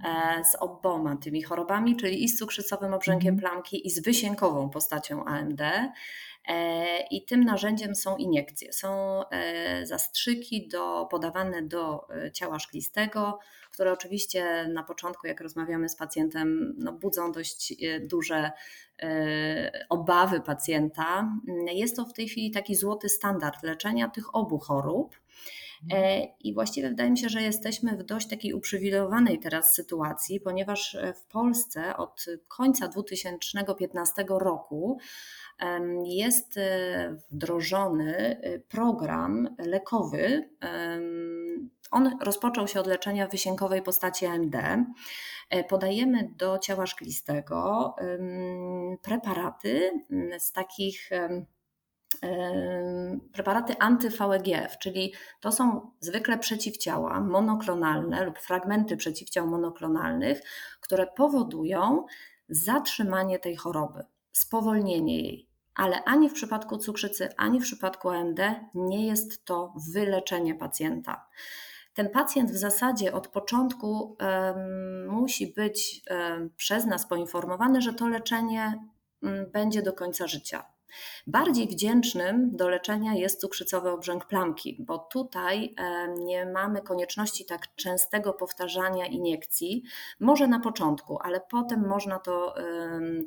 e, 0.03 0.45
z 0.45 0.55
oboma 0.55 1.15
tymi 1.15 1.41
chorobami, 1.41 1.95
czyli 1.95 2.23
i 2.23 2.29
z 2.29 2.37
cukrzycowym 2.37 2.93
obrzękiem 2.93 3.33
mhm. 3.33 3.39
plamki, 3.39 3.87
i 3.87 3.91
z 3.91 4.03
wysiękową 4.03 4.69
postacią 4.69 5.25
AMD. 5.25 5.61
E, 5.61 5.93
I 7.11 7.25
tym 7.25 7.43
narzędziem 7.43 7.95
są 7.95 8.17
iniekcje. 8.17 8.73
Są 8.73 9.21
e, 9.29 9.85
zastrzyki 9.85 10.67
do, 10.67 11.07
podawane 11.11 11.61
do 11.61 12.07
ciała 12.33 12.59
szklistego, 12.59 13.39
które 13.71 13.91
oczywiście 13.91 14.67
na 14.67 14.83
początku, 14.83 15.27
jak 15.27 15.41
rozmawiamy 15.41 15.89
z 15.89 15.95
pacjentem, 15.95 16.75
no, 16.77 16.93
budzą 16.93 17.31
dość 17.31 17.73
duże 18.01 18.51
E, 19.01 19.85
obawy 19.89 20.41
pacjenta. 20.41 21.31
Jest 21.71 21.95
to 21.95 22.05
w 22.05 22.13
tej 22.13 22.27
chwili 22.27 22.51
taki 22.51 22.75
złoty 22.75 23.09
standard 23.09 23.63
leczenia 23.63 24.09
tych 24.09 24.35
obu 24.35 24.59
chorób. 24.59 25.15
E, 25.93 26.25
I 26.39 26.53
właściwie 26.53 26.89
wydaje 26.89 27.11
mi 27.11 27.17
się, 27.17 27.29
że 27.29 27.41
jesteśmy 27.41 27.97
w 27.97 28.03
dość 28.03 28.27
takiej 28.27 28.53
uprzywilejowanej 28.53 29.39
teraz 29.39 29.73
sytuacji, 29.73 30.39
ponieważ 30.39 30.97
w 31.15 31.25
Polsce 31.25 31.97
od 31.97 32.25
końca 32.47 32.87
2015 32.87 34.25
roku 34.29 34.97
jest 36.03 36.57
e, 36.57 37.17
wdrożony 37.31 38.41
program 38.69 39.55
lekowy 39.57 40.49
on 41.91 42.17
rozpoczął 42.21 42.67
się 42.67 42.79
od 42.79 42.87
leczenia 42.87 43.27
wysiękowej 43.27 43.81
postaci 43.81 44.25
AMD. 44.25 44.55
E, 45.49 45.63
podajemy 45.63 46.29
do 46.37 46.59
ciała 46.59 46.87
szklistego 46.87 47.95
preparaty 49.01 49.91
z 50.39 50.51
takich 50.51 51.09
preparaty 53.33 53.73
anty-VEGF, 53.73 54.77
czyli 54.77 55.13
to 55.39 55.51
są 55.51 55.91
zwykle 55.99 56.37
przeciwciała 56.37 57.21
monoklonalne 57.21 58.25
lub 58.25 58.39
fragmenty 58.39 58.97
przeciwciał 58.97 59.47
monoklonalnych, 59.47 60.41
które 60.81 61.07
powodują 61.07 62.05
zatrzymanie 62.49 63.39
tej 63.39 63.55
choroby, 63.55 64.03
spowolnienie 64.31 65.21
jej. 65.21 65.50
Ale 65.75 66.03
ani 66.03 66.29
w 66.29 66.33
przypadku 66.33 66.77
cukrzycy, 66.77 67.29
ani 67.37 67.59
w 67.59 67.63
przypadku 67.63 68.09
AMD 68.09 68.39
nie 68.75 69.07
jest 69.07 69.45
to 69.45 69.73
wyleczenie 69.93 70.55
pacjenta 70.55 71.27
ten 71.93 72.09
pacjent 72.09 72.51
w 72.51 72.57
zasadzie 72.57 73.13
od 73.13 73.27
początku 73.27 74.17
musi 75.07 75.53
być 75.53 76.01
przez 76.57 76.85
nas 76.85 77.07
poinformowany, 77.07 77.81
że 77.81 77.93
to 77.93 78.07
leczenie 78.07 78.83
mm, 79.23 79.51
będzie 79.51 79.81
do 79.81 79.93
końca 79.93 80.27
życia. 80.27 80.65
Bardziej 81.27 81.67
wdzięcznym 81.67 82.55
do 82.55 82.69
leczenia 82.69 83.13
jest 83.13 83.41
cukrzycowy 83.41 83.89
obrzęk 83.89 84.25
plamki, 84.25 84.77
bo 84.79 84.97
tutaj 84.97 85.75
nie 86.17 86.45
mamy 86.45 86.81
konieczności 86.81 87.45
tak 87.45 87.75
częstego 87.75 88.33
powtarzania 88.33 89.05
iniekcji. 89.05 89.83
Może 90.19 90.47
na 90.47 90.59
początku, 90.59 91.19
ale 91.21 91.41
potem 91.49 91.87
można 91.87 92.19
to, 92.19 92.55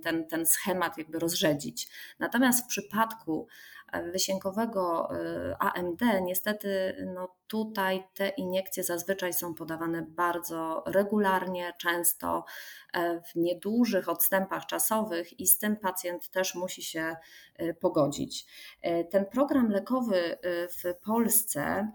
ten, 0.03 0.29
ten 0.29 0.47
schemat 0.47 0.99
jakby 0.99 1.19
rozrzedzić. 1.19 1.89
Natomiast 2.19 2.65
w 2.65 2.69
przypadku 2.69 3.47
wysiękowego 4.03 5.09
y, 5.15 5.57
AMD, 5.59 6.01
niestety 6.23 6.97
no 7.15 7.29
tutaj 7.47 8.05
te 8.15 8.29
iniekcje 8.29 8.85
zazwyczaj 8.85 9.33
są 9.33 9.55
podawane 9.55 10.03
bardzo 10.03 10.83
regularnie, 10.87 11.73
często 11.79 12.45
e, 12.93 13.21
w 13.21 13.35
niedużych 13.35 14.09
odstępach 14.09 14.67
czasowych 14.67 15.41
i 15.41 15.47
z 15.47 15.59
tym 15.59 15.77
pacjent 15.77 16.31
też 16.31 16.55
musi 16.55 16.83
się 16.83 17.17
y, 17.63 17.75
pogodzić. 17.75 18.47
E, 18.83 19.05
ten 19.05 19.27
program 19.27 19.71
lekowy 19.71 20.17
y, 20.17 20.39
w 20.69 21.05
Polsce 21.05 21.89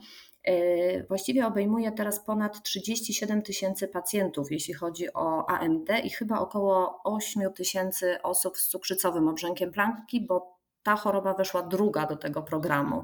właściwie 1.07 1.47
obejmuje 1.47 1.91
teraz 1.91 2.19
ponad 2.25 2.63
37 2.63 3.41
tysięcy 3.41 3.87
pacjentów, 3.87 4.51
jeśli 4.51 4.73
chodzi 4.73 5.13
o 5.13 5.49
AMD 5.49 5.89
i 6.03 6.09
chyba 6.09 6.39
około 6.39 7.01
8 7.03 7.53
tysięcy 7.53 8.21
osób 8.21 8.57
z 8.57 8.67
cukrzycowym 8.67 9.27
obrzękiem 9.27 9.71
plamki, 9.71 10.25
bo 10.25 10.58
ta 10.89 10.95
choroba 10.95 11.33
weszła 11.33 11.63
druga 11.63 12.05
do 12.05 12.15
tego 12.15 12.41
programu. 12.41 13.03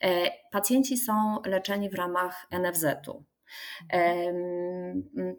E, 0.00 0.30
pacjenci 0.50 0.96
są 0.96 1.42
leczeni 1.44 1.90
w 1.90 1.94
ramach 1.94 2.46
NFZ-u. 2.50 3.24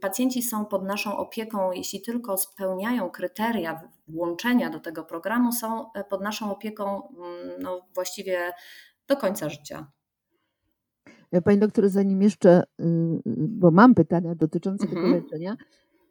Pacjenci 0.01 0.41
są 0.41 0.65
pod 0.65 0.83
naszą 0.83 1.17
opieką, 1.17 1.71
jeśli 1.71 2.01
tylko 2.01 2.37
spełniają 2.37 3.09
kryteria 3.09 3.89
włączenia 4.07 4.69
do 4.69 4.79
tego 4.79 5.03
programu, 5.03 5.51
są 5.51 5.93
e, 5.93 6.03
pod 6.03 6.21
naszą 6.21 6.51
opieką 6.51 7.07
mm, 7.07 7.61
no, 7.61 7.81
właściwie 7.95 8.53
do 9.07 9.17
końca 9.17 9.49
życia. 9.49 9.91
E, 11.31 11.41
Pani 11.41 11.59
doktor, 11.59 11.89
zanim 11.89 12.21
jeszcze, 12.21 12.63
y, 12.79 12.83
bo 13.37 13.71
mam 13.71 13.95
pytania 13.95 14.35
dotyczące 14.35 14.85
mhm. 14.85 15.03
tego 15.03 15.15
leczenia, 15.15 15.57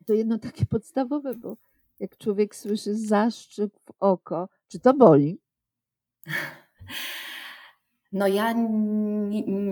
to 0.06 0.12
jedno 0.12 0.38
takie 0.38 0.66
podstawowe, 0.66 1.35
bo 1.35 1.56
jak 2.00 2.16
człowiek 2.16 2.56
słyszy 2.56 2.95
zastrzyk 2.95 3.73
w 3.85 3.92
oko, 4.00 4.49
czy 4.68 4.80
to 4.80 4.95
boli? 4.95 5.45
No 8.12 8.26
ja 8.26 8.54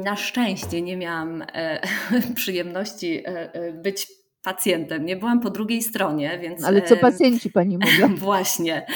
na 0.04 0.16
szczęście 0.16 0.82
nie 0.82 0.96
miałam 0.96 1.44
e, 1.52 1.80
przyjemności 2.34 3.22
e, 3.26 3.52
e, 3.52 3.72
być 3.72 4.06
pacjentem. 4.42 5.04
Nie 5.04 5.16
byłam 5.16 5.40
po 5.40 5.50
drugiej 5.50 5.82
stronie, 5.82 6.38
więc. 6.38 6.64
Ale 6.64 6.82
co 6.82 6.96
pacjenci 6.96 7.50
pani 7.50 7.78
mówią? 7.84 8.16
Właśnie. 8.16 8.86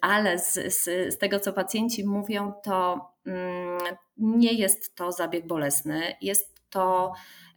Ale 0.00 0.38
z, 0.38 0.52
z, 0.52 0.84
z 1.14 1.18
tego, 1.18 1.40
co 1.40 1.52
pacjenci 1.52 2.06
mówią, 2.06 2.52
to 2.64 3.08
mm, 3.26 3.78
nie 4.16 4.52
jest 4.52 4.94
to 4.94 5.12
zabieg 5.12 5.46
bolesny. 5.46 6.02
Jest 6.20 6.53
to 6.74 7.12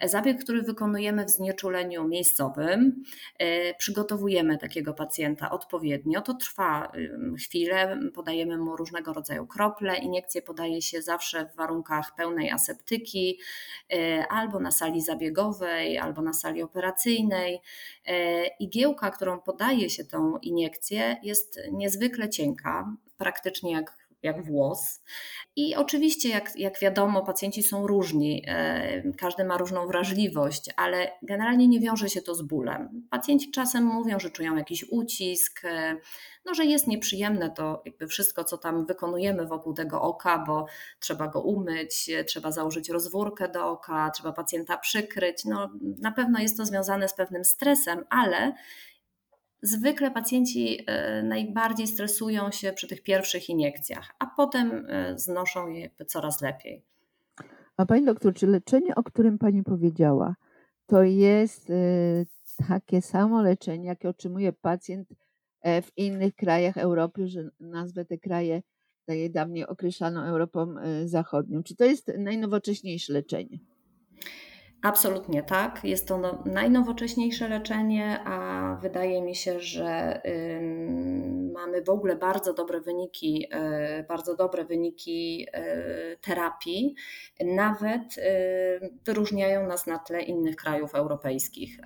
zabieg, 0.06 0.44
który 0.44 0.62
wykonujemy 0.62 1.26
w 1.26 1.30
znieczuleniu 1.30 2.08
miejscowym. 2.08 3.04
E, 3.40 3.74
przygotowujemy 3.74 4.58
takiego 4.58 4.94
pacjenta 4.94 5.52
odpowiednio. 5.52 6.22
To 6.22 6.34
trwa 6.34 6.92
chwilę, 7.38 8.00
podajemy 8.16 8.58
mu 8.58 8.76
różnego 8.76 9.14
rodzaju 9.14 9.48
krople. 9.48 9.98
Iniekcje 9.98 10.42
podaje 10.42 10.82
się 10.82 11.02
zawsze 11.02 11.46
w 11.46 11.56
warunkach 11.56 12.16
pełnej 12.16 12.52
aseptyki, 12.52 13.40
e, 13.94 14.26
albo 14.30 14.60
na 14.60 14.72
sali 14.72 15.02
zabiegowej, 15.02 15.98
albo 15.98 16.22
na 16.22 16.34
sali 16.34 16.64
operacyjnej. 16.64 17.62
E, 18.06 18.48
igiełka, 18.48 19.12
którą 19.12 19.40
podaje 19.40 19.90
się 19.90 20.06
tą 20.06 20.38
iniekcję, 20.38 21.18
jest 21.24 21.60
niezwykle 21.72 22.30
cienka, 22.30 22.92
praktycznie 23.18 23.72
jak 23.72 24.07
jak 24.24 24.46
włos. 24.46 25.04
I 25.56 25.76
oczywiście, 25.76 26.30
jak, 26.30 26.56
jak 26.56 26.80
wiadomo, 26.80 27.26
pacjenci 27.26 27.64
są 27.64 27.88
różni, 27.88 28.44
e, 28.48 29.14
każdy 29.18 29.46
ma 29.46 29.58
różną 29.58 29.88
wrażliwość, 29.88 30.70
ale 30.76 31.12
generalnie 31.22 31.68
nie 31.68 31.80
wiąże 31.80 32.10
się 32.10 32.22
to 32.22 32.36
z 32.36 32.42
bólem. 32.42 33.08
Pacjenci 33.10 33.52
czasem 33.52 33.84
mówią, 33.84 34.20
że 34.20 34.30
czują 34.32 34.56
jakiś 34.56 34.86
ucisk, 34.92 35.66
e, 35.66 35.96
no, 36.46 36.54
że 36.54 36.66
jest 36.66 36.88
nieprzyjemne 36.88 37.52
to 37.52 37.82
jakby 37.86 38.08
wszystko, 38.08 38.44
co 38.44 38.58
tam 38.58 38.86
wykonujemy 38.86 39.46
wokół 39.46 39.74
tego 39.74 40.02
oka, 40.02 40.44
bo 40.48 40.66
trzeba 41.00 41.28
go 41.28 41.42
umyć, 41.42 42.10
trzeba 42.28 42.52
założyć 42.52 42.90
rozwórkę 42.90 43.50
do 43.50 43.70
oka, 43.70 44.12
trzeba 44.12 44.32
pacjenta 44.32 44.78
przykryć. 44.78 45.46
No, 45.46 45.70
na 45.82 46.12
pewno 46.12 46.40
jest 46.40 46.58
to 46.58 46.66
związane 46.66 47.08
z 47.10 47.14
pewnym 47.14 47.46
stresem, 47.46 48.06
ale 48.10 48.54
Zwykle 49.62 50.12
pacjenci 50.12 50.84
e, 50.88 51.24
najbardziej 51.24 51.88
stresują 51.88 52.52
się 52.52 52.74
przy 52.74 52.88
tych 52.88 53.04
pierwszych 53.04 53.50
iniekcjach, 53.50 54.16
a 54.20 54.26
potem 54.26 54.86
e, 54.88 55.18
znoszą 55.20 55.70
je 55.70 55.90
coraz 56.08 56.42
lepiej. 56.42 56.86
A 57.78 57.86
pani 57.86 58.06
doktor, 58.06 58.34
czy 58.34 58.48
leczenie, 58.48 58.96
o 58.96 59.04
którym 59.04 59.38
pani 59.38 59.64
powiedziała, 59.64 60.36
to 60.86 61.04
jest 61.04 61.70
e, 61.70 61.74
takie 62.68 63.02
samo 63.02 63.42
leczenie, 63.42 63.88
jakie 63.88 64.10
otrzymuje 64.10 64.54
pacjent 64.54 65.10
w 65.64 65.98
innych 65.98 66.36
krajach 66.36 66.78
Europy, 66.78 67.28
że 67.28 67.50
nazwę 67.60 68.06
te 68.06 68.18
kraje 68.18 68.62
dawniej 69.30 69.68
określano 69.68 70.28
Europą 70.28 70.76
Zachodnią? 71.06 71.64
Czy 71.64 71.76
to 71.76 71.86
jest 71.86 72.12
najnowocześniejsze 72.18 73.14
leczenie? 73.14 73.60
Absolutnie 74.82 75.44
tak. 75.44 75.84
Jest 75.84 76.08
to 76.08 76.18
no, 76.18 76.44
najnowocześniejsze 76.46 77.48
leczenie, 77.48 78.20
a 78.26 78.76
wydaje 78.82 79.22
mi 79.22 79.36
się, 79.36 79.60
że 79.60 80.22
mamy 81.54 81.82
w 81.82 81.90
ogóle 81.90 82.16
bardzo 82.16 82.54
dobre 82.54 82.82
wyniki, 82.82 83.48
y, 84.00 84.04
bardzo 84.04 84.36
dobre 84.36 84.66
wyniki 84.66 85.48
y, 86.14 86.18
terapii. 86.22 86.96
Nawet 87.46 88.18
y, 88.18 88.22
wyróżniają 89.06 89.68
nas 89.68 89.88
na 89.88 90.00
tle 90.00 90.22
innych 90.22 90.56
krajów 90.56 90.96
europejskich. 90.96 91.78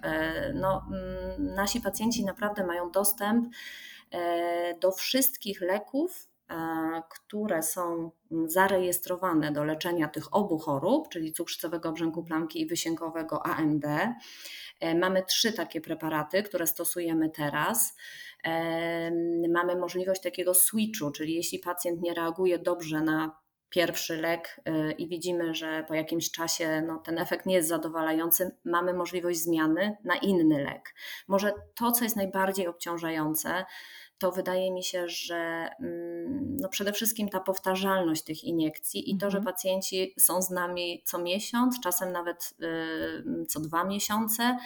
No, 0.54 0.82
mm, 0.92 1.54
nasi 1.56 1.82
pacjenci 1.82 2.26
naprawdę 2.26 2.66
mają 2.66 2.92
dostęp 2.92 3.48
do 4.82 4.92
wszystkich 4.92 5.62
leków, 5.62 6.31
E, 6.31 6.31
które 7.10 7.64
są 7.64 8.12
zarejestrowane 8.46 9.52
do 9.52 9.64
leczenia 9.64 10.08
tych 10.08 10.36
obu 10.36 10.58
chorób, 10.60 11.10
czyli 11.10 11.34
cukrzycowego 11.34 11.90
obrzęku 11.90 12.24
plamki 12.24 12.62
i 12.62 12.66
wysiękowego 12.66 13.46
AMD. 13.46 13.86
E, 14.80 14.96
mamy 14.96 15.24
trzy 15.24 15.54
takie 15.54 15.82
preparaty, 15.82 16.44
które 16.44 16.68
stosujemy 16.68 17.30
teraz. 17.30 17.96
E, 18.44 19.12
mamy 19.50 19.76
możliwość 19.76 20.22
takiego 20.22 20.54
switchu, 20.54 21.12
czyli 21.12 21.34
jeśli 21.36 21.60
pacjent 21.60 22.02
nie 22.02 22.14
reaguje 22.14 22.60
dobrze 22.60 23.02
na 23.02 23.41
pierwszy 23.72 24.18
lek 24.18 24.62
i 24.98 25.08
widzimy, 25.08 25.56
że 25.56 25.86
po 25.88 25.94
jakimś 25.94 26.32
czasie 26.32 26.84
no, 26.88 26.98
ten 26.98 27.18
efekt 27.18 27.46
nie 27.46 27.56
jest 27.56 27.70
zadowalający, 27.70 28.56
mamy 28.66 28.94
możliwość 28.94 29.40
zmiany 29.40 29.98
na 30.04 30.16
inny 30.16 30.64
lek. 30.64 30.96
Może 31.28 31.54
to, 31.76 31.92
co 31.92 32.04
jest 32.04 32.16
najbardziej 32.16 32.68
obciążające, 32.68 33.66
to 34.22 34.32
wydaje 34.32 34.72
mi 34.72 34.84
się, 34.84 35.08
że 35.08 35.70
mm, 35.80 36.58
no 36.60 36.70
przede 36.70 36.94
wszystkim 36.94 37.30
ta 37.30 37.40
powtarzalność 37.40 38.24
tych 38.24 38.44
iniekcji 38.44 39.12
i 39.12 39.18
to, 39.18 39.32
że 39.32 39.38
mhm. 39.38 39.56
pacjenci 39.56 40.14
są 40.20 40.42
z 40.42 40.50
nami 40.50 41.04
co 41.06 41.20
miesiąc, 41.20 41.80
czasem 41.80 42.12
nawet 42.12 42.54
y, 42.62 43.46
co 43.46 43.60
dwa 43.60 43.84
miesiące, 43.84 44.58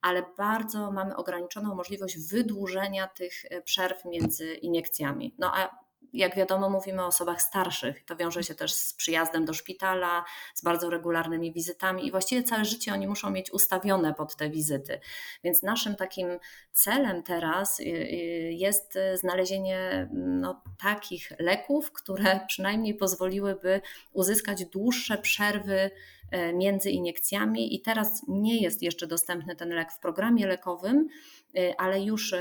ale 0.00 0.22
bardzo 0.38 0.92
mamy 0.92 1.16
ograniczoną 1.16 1.74
możliwość 1.74 2.18
wydłużenia 2.18 3.06
tych 3.06 3.44
y, 3.44 3.62
przerw 3.62 4.04
między 4.04 4.54
iniekcjami. 4.54 5.34
No 5.38 5.52
a 5.54 5.82
jak 6.12 6.36
wiadomo, 6.36 6.70
mówimy 6.70 7.02
o 7.02 7.06
osobach 7.06 7.42
starszych. 7.42 8.04
To 8.04 8.16
wiąże 8.16 8.42
się 8.42 8.54
też 8.54 8.74
z 8.74 8.94
przyjazdem 8.94 9.44
do 9.44 9.54
szpitala, 9.54 10.24
z 10.54 10.62
bardzo 10.62 10.90
regularnymi 10.90 11.52
wizytami 11.52 12.06
i 12.06 12.10
właściwie 12.10 12.42
całe 12.42 12.64
życie 12.64 12.92
oni 12.92 13.06
muszą 13.06 13.30
mieć 13.30 13.52
ustawione 13.52 14.14
pod 14.14 14.36
te 14.36 14.50
wizyty. 14.50 15.00
Więc 15.44 15.62
naszym 15.62 15.96
takim 15.96 16.28
celem 16.72 17.22
teraz 17.22 17.80
y, 17.80 17.82
y, 17.84 17.86
jest 18.52 18.98
znalezienie 19.14 20.08
no, 20.12 20.62
takich 20.82 21.32
leków, 21.38 21.92
które 21.92 22.40
przynajmniej 22.48 22.94
pozwoliłyby 22.94 23.80
uzyskać 24.12 24.64
dłuższe 24.64 25.18
przerwy 25.18 25.90
e, 26.30 26.52
między 26.52 26.90
iniekcjami. 26.90 27.74
I 27.74 27.80
teraz 27.80 28.22
nie 28.28 28.60
jest 28.60 28.82
jeszcze 28.82 29.06
dostępny 29.06 29.56
ten 29.56 29.68
lek 29.68 29.92
w 29.92 29.98
programie 29.98 30.46
lekowym, 30.46 31.08
y, 31.58 31.74
ale 31.78 32.00
już 32.00 32.34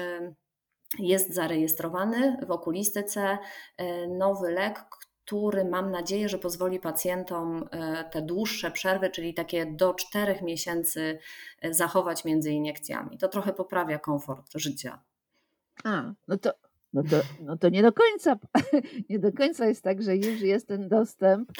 jest 0.99 1.33
zarejestrowany 1.33 2.37
w 2.47 2.51
okulistyce 2.51 3.37
e, 3.77 4.07
nowy 4.07 4.51
lek, 4.51 4.85
który 5.25 5.65
mam 5.65 5.91
nadzieję, 5.91 6.29
że 6.29 6.37
pozwoli 6.37 6.79
pacjentom 6.79 7.67
e, 7.71 8.03
te 8.11 8.21
dłuższe 8.21 8.71
przerwy, 8.71 9.09
czyli 9.09 9.33
takie 9.33 9.65
do 9.65 9.93
4 9.93 10.39
miesięcy, 10.41 11.19
e, 11.61 11.73
zachować 11.73 12.25
między 12.25 12.51
iniekcjami. 12.51 13.17
To 13.17 13.27
trochę 13.27 13.53
poprawia 13.53 13.99
komfort 13.99 14.51
życia. 14.55 14.99
A, 15.83 16.13
no 16.27 16.37
to 16.37 16.51
no 16.93 17.03
to, 17.03 17.21
no 17.41 17.57
to 17.57 17.69
nie 17.69 17.81
do 17.81 17.91
końca, 17.93 18.39
nie 19.09 19.19
do 19.19 19.31
końca 19.31 19.65
jest 19.65 19.83
tak, 19.83 20.03
że 20.03 20.15
już 20.15 20.41
jest 20.41 20.67
ten 20.67 20.89
dostęp 20.89 21.51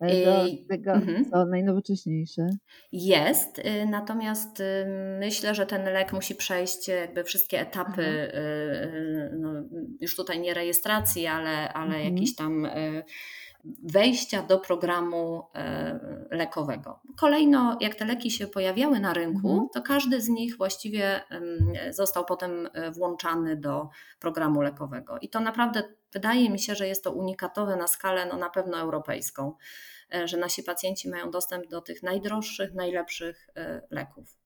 e, 0.00 0.24
do 0.24 0.44
tego, 0.68 0.92
mhm. 0.92 1.30
co 1.30 1.44
najnowocześniejsze. 1.46 2.48
Jest, 2.92 3.58
y, 3.58 3.86
natomiast 3.90 4.60
y, 4.60 4.64
myślę, 5.20 5.54
że 5.54 5.66
ten 5.66 5.84
lek 5.84 6.12
musi 6.12 6.34
przejść 6.34 6.88
jakby 6.88 7.24
wszystkie 7.24 7.60
etapy, 7.60 8.02
y, 8.02 9.36
no, 9.38 9.52
już 10.00 10.16
tutaj 10.16 10.40
nie 10.40 10.54
rejestracji, 10.54 11.26
ale, 11.26 11.72
ale 11.72 11.94
mhm. 11.94 12.14
jakiś 12.14 12.36
tam 12.36 12.66
wejścia 13.82 14.42
do 14.42 14.58
programu 14.58 15.46
e, 15.54 16.00
lekowego. 16.30 17.00
Kolejno, 17.18 17.76
jak 17.80 17.94
te 17.94 18.04
leki 18.04 18.30
się 18.30 18.46
pojawiały 18.46 19.00
na 19.00 19.14
rynku, 19.14 19.50
mhm. 19.50 19.68
to 19.74 19.82
każdy 19.82 20.20
z 20.20 20.28
nich 20.28 20.56
właściwie 20.56 21.20
został 21.90 22.24
potem 22.24 22.68
e, 22.72 22.90
włączany 22.90 23.56
do 23.56 23.88
programu 24.20 24.62
lekowego. 24.62 25.18
I 25.18 25.28
to 25.28 25.40
naprawdę 25.40 25.82
wydaje 26.12 26.50
mi 26.50 26.58
się, 26.58 26.74
że 26.74 26.88
jest 26.88 27.04
to 27.04 27.12
unikatowe 27.12 27.76
na 27.76 27.86
skalę 27.86 28.26
no, 28.26 28.36
na 28.36 28.50
pewno 28.50 28.78
europejską, 28.78 29.54
e, 30.14 30.28
że 30.28 30.36
nasi 30.36 30.62
pacjenci 30.62 31.08
mają 31.08 31.30
dostęp 31.30 31.68
do 31.68 31.80
tych 31.80 32.02
najdroższych, 32.02 32.74
najlepszych 32.74 33.48
leków. 33.90 34.38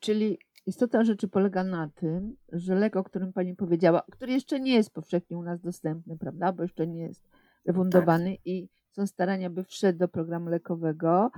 Czyli 0.00 0.38
istota 0.66 1.04
rzeczy 1.04 1.28
polega 1.28 1.64
na 1.64 1.90
tym, 1.94 2.36
że 2.52 2.74
lek, 2.74 2.96
o 2.96 3.04
którym 3.04 3.32
Pani 3.32 3.54
powiedziała, 3.54 4.02
który 4.12 4.32
jeszcze 4.32 4.60
nie 4.60 4.74
jest 4.74 4.90
powszechnie 4.90 5.38
u 5.38 5.42
nas 5.42 5.60
dostępny, 5.60 6.18
prawda, 6.18 6.52
bo 6.52 6.62
jeszcze 6.62 6.86
nie 6.86 7.02
jest 7.02 7.22
refundowany 7.68 8.30
tak. 8.30 8.46
i 8.46 8.68
są 8.92 9.06
starania, 9.06 9.50
by 9.50 9.64
wszedł 9.64 9.98
do 9.98 10.08
programu 10.08 10.50
lekowego, 10.50 11.30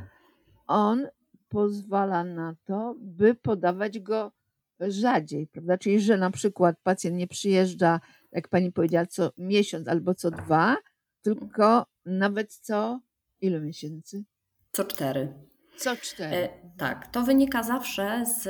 on 0.66 1.06
pozwala 1.48 2.24
na 2.24 2.54
to, 2.64 2.94
by 2.98 3.34
podawać 3.34 4.00
go 4.00 4.32
rzadziej, 4.80 5.46
prawda? 5.46 5.78
Czyli, 5.78 6.00
że 6.00 6.16
na 6.16 6.30
przykład 6.30 6.76
pacjent 6.82 7.16
nie 7.16 7.26
przyjeżdża, 7.26 8.00
jak 8.32 8.48
pani 8.48 8.72
powiedziała, 8.72 9.06
co 9.06 9.30
miesiąc 9.38 9.88
albo 9.88 10.14
co 10.14 10.30
dwa, 10.30 10.76
tylko 11.22 11.86
nawet 12.06 12.54
co 12.54 13.00
ilu 13.40 13.60
miesięcy? 13.60 14.24
Co 14.72 14.84
cztery. 14.84 15.32
Co 15.76 15.96
cztery. 15.96 16.36
E, 16.36 16.48
tak, 16.76 17.06
to 17.06 17.22
wynika 17.22 17.62
zawsze 17.62 18.24
z, 18.26 18.48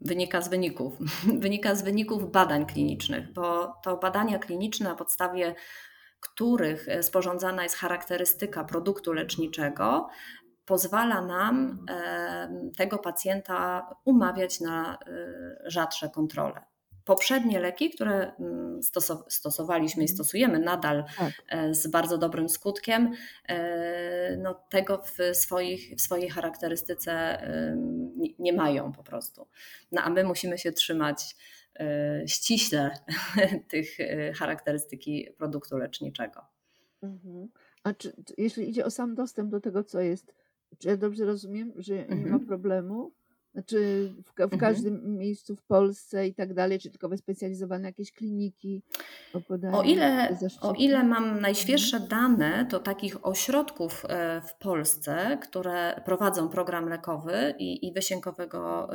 wynika 0.00 0.42
z 0.42 0.48
wyników. 0.48 0.98
wynika 1.44 1.74
z 1.74 1.82
wyników 1.82 2.32
badań 2.32 2.66
klinicznych, 2.66 3.32
bo 3.32 3.74
to 3.84 3.96
badania 3.96 4.38
kliniczne 4.38 4.88
na 4.88 4.94
podstawie 4.94 5.54
których 6.28 6.88
e, 6.88 7.02
sporządzana 7.02 7.62
jest 7.62 7.76
charakterystyka 7.76 8.64
produktu 8.64 9.12
leczniczego, 9.12 10.08
pozwala 10.64 11.22
nam 11.22 11.86
e, 11.90 12.70
tego 12.76 12.98
pacjenta 12.98 13.88
umawiać 14.04 14.60
na 14.60 14.94
e, 14.94 14.98
rzadsze 15.70 16.08
kontrole. 16.10 16.60
poprzednie 17.04 17.60
leki, 17.60 17.90
które 17.90 18.32
mm, 18.40 18.80
stosowaliśmy 19.28 20.04
i 20.04 20.08
stosujemy 20.08 20.58
nadal 20.58 21.04
tak. 21.18 21.32
z 21.70 21.86
bardzo 21.86 22.18
dobrym 22.18 22.48
skutkiem, 22.48 23.12
no 24.38 24.54
tego 24.54 25.02
w, 25.02 25.36
swoich, 25.36 25.94
w 25.96 26.00
swojej 26.00 26.30
charakterystyce 26.30 27.42
nie 28.38 28.52
mają 28.52 28.92
po 28.92 29.02
prostu. 29.02 29.48
No 29.92 30.02
a 30.02 30.10
my 30.10 30.24
musimy 30.24 30.58
się 30.58 30.72
trzymać 30.72 31.36
ściśle 32.26 32.90
tych 33.70 33.96
charakterystyki 34.34 35.28
produktu 35.38 35.76
leczniczego. 35.76 36.40
Mhm. 37.02 37.48
A 37.82 37.94
czy, 37.94 38.12
jeśli 38.38 38.68
idzie 38.68 38.84
o 38.84 38.90
sam 38.90 39.14
dostęp 39.14 39.50
do 39.50 39.60
tego, 39.60 39.84
co 39.84 40.00
jest, 40.00 40.34
czy 40.78 40.88
ja 40.88 40.96
dobrze 40.96 41.24
rozumiem, 41.24 41.72
że 41.76 41.94
nie 41.94 42.16
ma 42.16 42.22
mhm. 42.22 42.46
problemu? 42.46 43.12
Znaczy 43.56 44.12
w, 44.24 44.34
w 44.36 44.40
mhm. 44.40 44.60
każdym 44.60 45.18
miejscu 45.18 45.56
w 45.56 45.62
Polsce 45.62 46.26
i 46.26 46.34
tak 46.34 46.54
dalej, 46.54 46.78
czy 46.78 46.90
tylko 46.90 47.08
wyspecjalizowane 47.08 47.88
jakieś 47.88 48.12
kliniki? 48.12 48.82
O 49.72 49.82
ile, 49.82 50.38
o 50.60 50.72
ile 50.72 51.04
mam 51.04 51.40
najświeższe 51.40 52.00
dane, 52.00 52.66
to 52.70 52.80
takich 52.80 53.26
ośrodków 53.26 54.04
e, 54.08 54.40
w 54.40 54.54
Polsce, 54.54 55.38
które 55.42 56.02
prowadzą 56.04 56.48
program 56.48 56.88
lekowy 56.88 57.54
i, 57.58 57.86
i 57.86 57.92
wysiękowego 57.92 58.88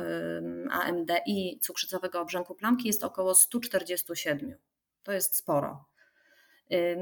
AMD 0.70 1.10
i 1.26 1.58
cukrzycowego 1.60 2.20
obrzęku 2.20 2.54
plamki 2.54 2.86
jest 2.86 3.04
około 3.04 3.34
147. 3.34 4.54
To 5.02 5.12
jest 5.12 5.36
sporo. 5.36 5.84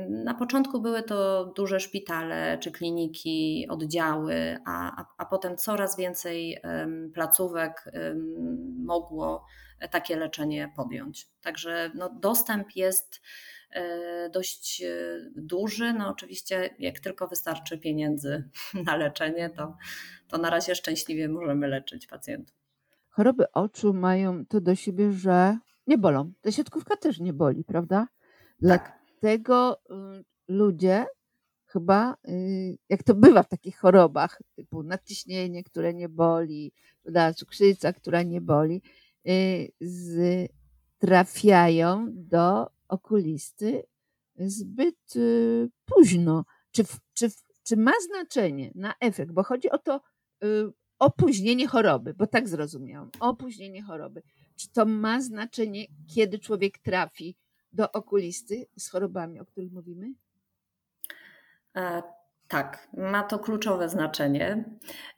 Na 0.08 0.34
początku 0.34 0.80
były 0.80 1.02
to 1.02 1.44
duże 1.56 1.80
szpitale 1.80 2.58
czy 2.58 2.70
kliniki, 2.70 3.66
oddziały, 3.68 4.58
a, 4.66 5.02
a, 5.02 5.06
a 5.18 5.26
potem 5.26 5.56
coraz 5.56 5.96
więcej 5.96 6.58
placówek 7.14 7.84
mogło 8.76 9.46
takie 9.90 10.16
leczenie 10.16 10.72
podjąć. 10.76 11.28
Także 11.42 11.90
no, 11.94 12.10
dostęp 12.20 12.76
jest 12.76 13.20
e, 13.70 14.30
dość 14.30 14.82
e, 14.82 14.88
duży. 15.36 15.92
No 15.92 16.08
oczywiście, 16.08 16.74
jak 16.78 17.00
tylko 17.00 17.28
wystarczy 17.28 17.78
pieniędzy 17.78 18.48
na 18.86 18.96
leczenie, 18.96 19.50
to, 19.50 19.76
to 20.28 20.38
na 20.38 20.50
razie 20.50 20.74
szczęśliwie 20.74 21.28
możemy 21.28 21.68
leczyć 21.68 22.06
pacjentów. 22.06 22.56
Choroby 23.08 23.52
oczu 23.52 23.94
mają 23.94 24.46
to 24.46 24.60
do 24.60 24.74
siebie, 24.74 25.12
że 25.12 25.58
nie 25.86 25.98
bolą. 25.98 26.32
Ta 26.40 26.52
siatkówka 26.52 26.96
też 26.96 27.20
nie 27.20 27.32
boli, 27.32 27.64
prawda? 27.64 28.08
Tak 28.68 28.99
tego 29.20 29.82
y, 29.90 30.24
ludzie 30.48 31.06
chyba, 31.66 32.16
y, 32.28 32.78
jak 32.88 33.02
to 33.02 33.14
bywa 33.14 33.42
w 33.42 33.48
takich 33.48 33.78
chorobach, 33.78 34.42
typu 34.56 34.82
nadciśnienie, 34.82 35.64
które 35.64 35.94
nie 35.94 36.08
boli, 36.08 36.72
cukrzyca, 37.36 37.92
która 37.92 38.22
nie 38.22 38.40
boli, 38.40 38.82
y, 39.28 40.48
trafiają 40.98 42.06
do 42.10 42.70
okulisty 42.88 43.82
zbyt 44.36 45.14
późno. 45.84 46.44
Czy, 46.70 46.84
czy, 47.14 47.28
czy 47.62 47.76
ma 47.76 47.92
znaczenie 48.06 48.72
na 48.74 48.94
efekt, 49.00 49.32
bo 49.32 49.42
chodzi 49.42 49.70
o 49.70 49.78
to 49.78 50.00
opóźnienie 50.98 51.66
choroby, 51.66 52.14
bo 52.14 52.26
tak 52.26 52.48
zrozumiałam, 52.48 53.10
opóźnienie 53.20 53.82
choroby. 53.82 54.22
Czy 54.56 54.68
to 54.72 54.86
ma 54.86 55.20
znaczenie, 55.20 55.86
kiedy 56.14 56.38
człowiek 56.38 56.78
trafi 56.78 57.36
do 57.72 57.92
okulisty 57.92 58.66
z 58.76 58.90
chorobami, 58.90 59.40
o 59.40 59.46
których 59.46 59.72
mówimy? 59.72 60.06
E, 61.76 62.02
tak, 62.48 62.88
ma 62.92 63.22
to 63.22 63.38
kluczowe 63.38 63.88
znaczenie, 63.88 64.64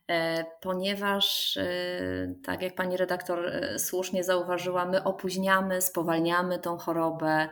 e, 0.09 0.45
ponieważ, 0.61 1.57
e, 1.57 2.35
tak 2.45 2.62
jak 2.62 2.75
pani 2.75 2.97
redaktor 2.97 3.53
słusznie 3.79 4.25
zauważyła, 4.25 4.87
my 4.87 5.05
opóźniamy, 5.05 5.83
spowalniamy 5.83 6.59
tą 6.59 6.79
chorobę, 6.79 7.49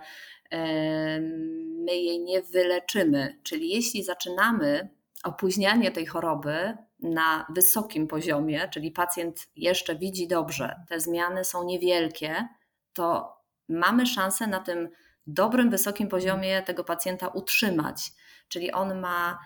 my 1.84 1.92
jej 1.92 2.20
nie 2.20 2.42
wyleczymy. 2.42 3.38
Czyli 3.42 3.68
jeśli 3.68 4.02
zaczynamy 4.04 4.88
opóźnianie 5.24 5.90
tej 5.90 6.06
choroby 6.06 6.76
na 6.98 7.46
wysokim 7.54 8.06
poziomie, 8.06 8.68
czyli 8.68 8.90
pacjent 8.90 9.48
jeszcze 9.56 9.96
widzi 9.96 10.28
dobrze, 10.28 10.76
te 10.88 11.00
zmiany 11.00 11.44
są 11.44 11.64
niewielkie, 11.64 12.48
to 12.92 13.39
mamy 13.70 14.06
szansę 14.06 14.46
na 14.46 14.60
tym 14.60 14.88
dobrym, 15.26 15.70
wysokim 15.70 16.08
poziomie 16.08 16.62
tego 16.62 16.84
pacjenta 16.84 17.28
utrzymać. 17.28 18.12
Czyli 18.48 18.72
on 18.72 19.00
ma 19.00 19.38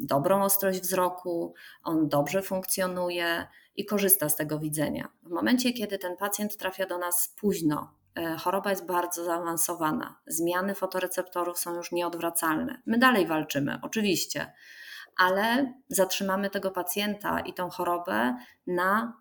dobrą 0.00 0.42
ostrość 0.42 0.80
wzroku, 0.80 1.54
on 1.82 2.08
dobrze 2.08 2.42
funkcjonuje 2.42 3.46
i 3.76 3.84
korzysta 3.84 4.28
z 4.28 4.36
tego 4.36 4.58
widzenia. 4.58 5.08
W 5.22 5.30
momencie, 5.30 5.72
kiedy 5.72 5.98
ten 5.98 6.16
pacjent 6.16 6.56
trafia 6.56 6.86
do 6.86 6.98
nas 6.98 7.34
późno, 7.40 7.94
e, 8.14 8.36
choroba 8.36 8.70
jest 8.70 8.86
bardzo 8.86 9.24
zaawansowana, 9.24 10.20
zmiany 10.26 10.74
fotoreceptorów 10.74 11.58
są 11.58 11.74
już 11.74 11.92
nieodwracalne. 11.92 12.82
My 12.86 12.98
dalej 12.98 13.26
walczymy, 13.26 13.78
oczywiście, 13.82 14.52
ale 15.16 15.72
zatrzymamy 15.88 16.50
tego 16.50 16.70
pacjenta 16.70 17.40
i 17.40 17.54
tą 17.54 17.70
chorobę 17.70 18.36
na 18.66 19.20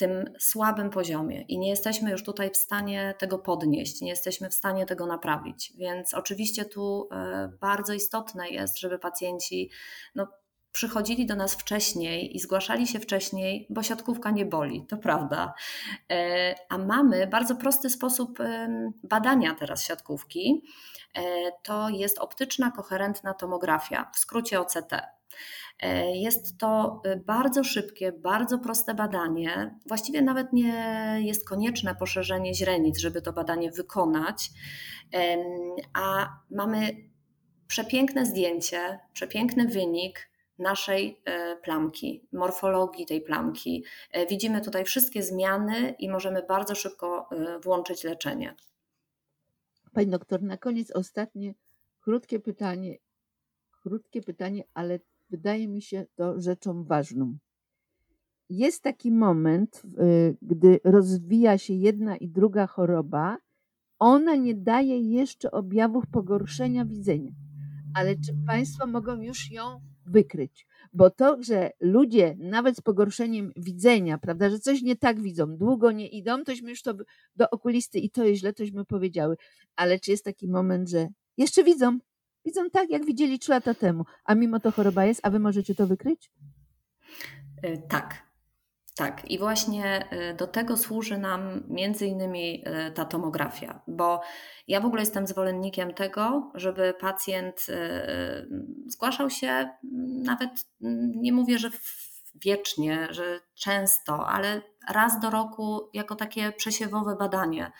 tym 0.00 0.32
słabym 0.38 0.90
poziomie 0.90 1.42
i 1.42 1.58
nie 1.58 1.70
jesteśmy 1.70 2.10
już 2.10 2.24
tutaj 2.24 2.50
w 2.50 2.56
stanie 2.56 3.14
tego 3.18 3.38
podnieść, 3.38 4.00
nie 4.00 4.08
jesteśmy 4.08 4.50
w 4.50 4.54
stanie 4.54 4.86
tego 4.86 5.06
naprawić. 5.06 5.72
Więc 5.76 6.14
oczywiście 6.14 6.64
tu 6.64 7.08
e, 7.12 7.48
bardzo 7.60 7.92
istotne 7.92 8.48
jest, 8.48 8.78
żeby 8.78 8.98
pacjenci 8.98 9.70
no, 10.14 10.26
przychodzili 10.72 11.26
do 11.26 11.36
nas 11.36 11.54
wcześniej 11.54 12.36
i 12.36 12.40
zgłaszali 12.40 12.86
się 12.86 13.00
wcześniej, 13.00 13.66
bo 13.70 13.82
siatkówka 13.82 14.30
nie 14.30 14.44
boli, 14.44 14.86
to 14.86 14.96
prawda. 14.96 15.54
E, 16.10 16.54
a 16.68 16.78
mamy 16.78 17.26
bardzo 17.26 17.56
prosty 17.56 17.90
sposób 17.90 18.38
badania 19.02 19.54
teraz 19.54 19.84
siatkówki. 19.84 20.62
E, 21.14 21.22
to 21.62 21.88
jest 21.88 22.18
optyczna 22.18 22.70
koherentna 22.70 23.34
tomografia, 23.34 24.10
w 24.14 24.18
skrócie 24.18 24.60
OCT. 24.60 24.92
E, 25.80 26.16
jest 26.16 26.58
to 26.58 27.02
bardzo 27.26 27.64
szybkie, 27.64 28.12
bardzo 28.12 28.58
proste 28.58 28.94
badanie. 28.94 29.78
Właściwie 29.88 30.22
nawet 30.22 30.52
nie 30.52 31.16
jest 31.20 31.48
konieczne 31.48 31.94
poszerzenie 31.94 32.54
źrenic, 32.54 32.98
żeby 32.98 33.22
to 33.22 33.32
badanie 33.32 33.70
wykonać, 33.70 34.50
a 35.94 36.28
mamy 36.50 37.10
przepiękne 37.66 38.26
zdjęcie, 38.26 38.98
przepiękny 39.12 39.68
wynik 39.68 40.29
naszej 40.60 41.20
e, 41.24 41.56
plamki, 41.56 42.26
morfologii 42.32 43.06
tej 43.06 43.20
plamki. 43.20 43.84
E, 44.12 44.26
widzimy 44.26 44.60
tutaj 44.60 44.84
wszystkie 44.84 45.22
zmiany 45.22 45.94
i 45.98 46.08
możemy 46.08 46.42
bardzo 46.42 46.74
szybko 46.74 47.28
włączyć 47.62 48.04
leczenie. 48.04 48.54
Pani 49.92 50.06
doktor, 50.06 50.42
na 50.42 50.56
koniec 50.56 50.90
ostatnie 50.90 51.54
krótkie 52.00 52.40
pytanie. 52.40 52.96
Krótkie 53.82 54.22
pytanie, 54.22 54.64
ale 54.74 55.00
wydaje 55.30 55.68
mi 55.68 55.82
się 55.82 56.06
to 56.14 56.40
rzeczą 56.40 56.84
ważną. 56.84 57.38
Jest 58.50 58.82
taki 58.82 59.12
moment, 59.12 59.82
gdy 60.42 60.80
rozwija 60.84 61.58
się 61.58 61.74
jedna 61.74 62.16
i 62.16 62.28
druga 62.28 62.66
choroba, 62.66 63.36
ona 63.98 64.36
nie 64.36 64.54
daje 64.54 65.00
jeszcze 65.00 65.50
objawów 65.50 66.04
pogorszenia 66.06 66.84
widzenia. 66.84 67.32
Ale 67.94 68.16
czy 68.16 68.32
Państwo 68.46 68.86
mogą 68.86 69.20
już 69.20 69.50
ją 69.50 69.80
wykryć? 70.06 70.66
Bo 70.92 71.10
to, 71.10 71.42
że 71.42 71.70
ludzie 71.80 72.36
nawet 72.38 72.76
z 72.76 72.80
pogorszeniem 72.80 73.52
widzenia, 73.56 74.18
prawda, 74.18 74.50
że 74.50 74.58
coś 74.58 74.82
nie 74.82 74.96
tak 74.96 75.20
widzą, 75.20 75.56
długo 75.56 75.92
nie 75.92 76.08
idą, 76.08 76.44
tośmy 76.44 76.70
już 76.70 76.82
to 76.82 76.94
do 77.36 77.50
okulisty 77.50 77.98
i 77.98 78.10
to 78.10 78.24
jest 78.24 78.40
źle, 78.40 78.52
tośmy 78.52 78.84
powiedziały. 78.84 79.36
Ale 79.76 80.00
czy 80.00 80.10
jest 80.10 80.24
taki 80.24 80.48
moment, 80.48 80.88
że 80.88 81.08
jeszcze 81.36 81.64
widzą, 81.64 81.98
Widzą 82.44 82.70
tak, 82.70 82.90
jak 82.90 83.06
widzieli 83.06 83.38
trzy 83.38 83.50
lata 83.50 83.74
temu, 83.74 84.04
a 84.24 84.34
mimo 84.34 84.60
to 84.60 84.70
choroba 84.70 85.04
jest, 85.04 85.20
a 85.22 85.30
wy 85.30 85.38
możecie 85.38 85.74
to 85.74 85.86
wykryć? 85.86 86.30
E, 87.62 87.78
tak. 87.78 88.29
Tak, 89.00 89.30
i 89.30 89.38
właśnie 89.38 90.08
e, 90.10 90.34
do 90.34 90.46
tego 90.46 90.76
służy 90.76 91.18
nam 91.18 91.64
między 91.68 92.06
innymi 92.06 92.62
e, 92.66 92.90
ta 92.90 93.04
tomografia, 93.04 93.82
bo 93.86 94.20
ja 94.68 94.80
w 94.80 94.84
ogóle 94.84 95.02
jestem 95.02 95.26
zwolennikiem 95.26 95.94
tego, 95.94 96.52
żeby 96.54 96.94
pacjent 97.00 97.66
zgłaszał 98.86 99.30
się 99.30 99.68
nawet, 100.24 100.50
nie 101.20 101.32
mówię, 101.32 101.58
że 101.58 101.70
wiecznie, 102.44 103.08
że 103.10 103.40
często, 103.54 104.26
ale 104.26 104.62
raz 104.88 105.20
do 105.20 105.30
roku 105.30 105.90
jako 105.92 106.14
takie 106.14 106.52
przesiewowe 106.52 107.16
badanie 107.16 107.72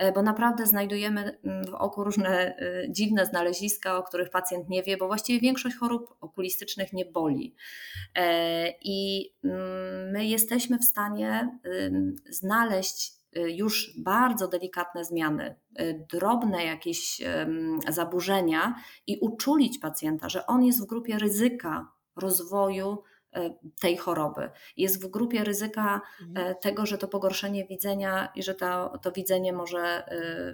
E, 0.00 0.12
bo 0.12 0.22
naprawdę 0.22 0.66
znajdujemy 0.66 1.38
mm, 1.44 1.64
w 1.64 1.74
oku 1.74 2.04
różne 2.04 2.56
e, 2.56 2.84
dziwne 2.90 3.26
znaleziska, 3.26 3.98
o 3.98 4.02
których 4.02 4.30
pacjent 4.30 4.68
nie 4.68 4.82
wie, 4.82 4.96
bo 4.96 5.06
właściwie 5.06 5.40
większość 5.40 5.76
chorób 5.76 6.16
okulistycznych 6.20 6.92
nie 6.92 7.04
boli. 7.04 7.54
E, 8.14 8.68
I 8.82 9.30
mm, 9.44 10.10
my 10.10 10.26
jesteśmy 10.26 10.78
w 10.78 10.84
stanie 10.84 11.58
znaleźć 12.30 13.20
już 13.32 13.94
bardzo 13.98 14.48
delikatne 14.48 15.04
zmiany, 15.04 15.56
drobne 16.12 16.64
jakieś 16.64 17.20
zaburzenia 17.88 18.74
i 19.06 19.18
uczulić 19.20 19.78
pacjenta, 19.78 20.28
że 20.28 20.46
on 20.46 20.64
jest 20.64 20.82
w 20.82 20.86
grupie 20.86 21.18
ryzyka 21.18 21.92
rozwoju 22.16 23.02
tej 23.80 23.96
choroby. 23.96 24.50
Jest 24.76 25.04
w 25.04 25.10
grupie 25.10 25.44
ryzyka 25.44 26.00
e, 26.34 26.54
tego, 26.54 26.86
że 26.86 26.98
to 26.98 27.08
pogorszenie 27.08 27.64
widzenia 27.64 28.28
i 28.34 28.42
że 28.42 28.54
to, 28.54 28.98
to 29.02 29.12
widzenie 29.12 29.52
może 29.52 29.80
e, 29.80 30.04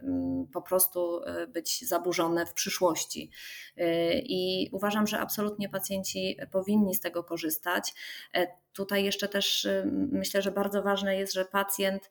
mm, 0.02 0.46
po 0.52 0.62
prostu 0.62 1.20
e, 1.24 1.46
być 1.46 1.88
zaburzone 1.88 2.46
w 2.46 2.52
przyszłości. 2.52 3.30
E, 3.76 4.18
I 4.18 4.68
uważam, 4.72 5.06
że 5.06 5.18
absolutnie 5.18 5.68
pacjenci 5.68 6.36
powinni 6.50 6.94
z 6.94 7.00
tego 7.00 7.24
korzystać. 7.24 7.94
E, 8.34 8.46
Tutaj 8.76 9.04
jeszcze 9.04 9.28
też 9.28 9.68
myślę, 9.88 10.42
że 10.42 10.50
bardzo 10.50 10.82
ważne 10.82 11.16
jest, 11.16 11.32
że 11.32 11.44
pacjent 11.44 12.10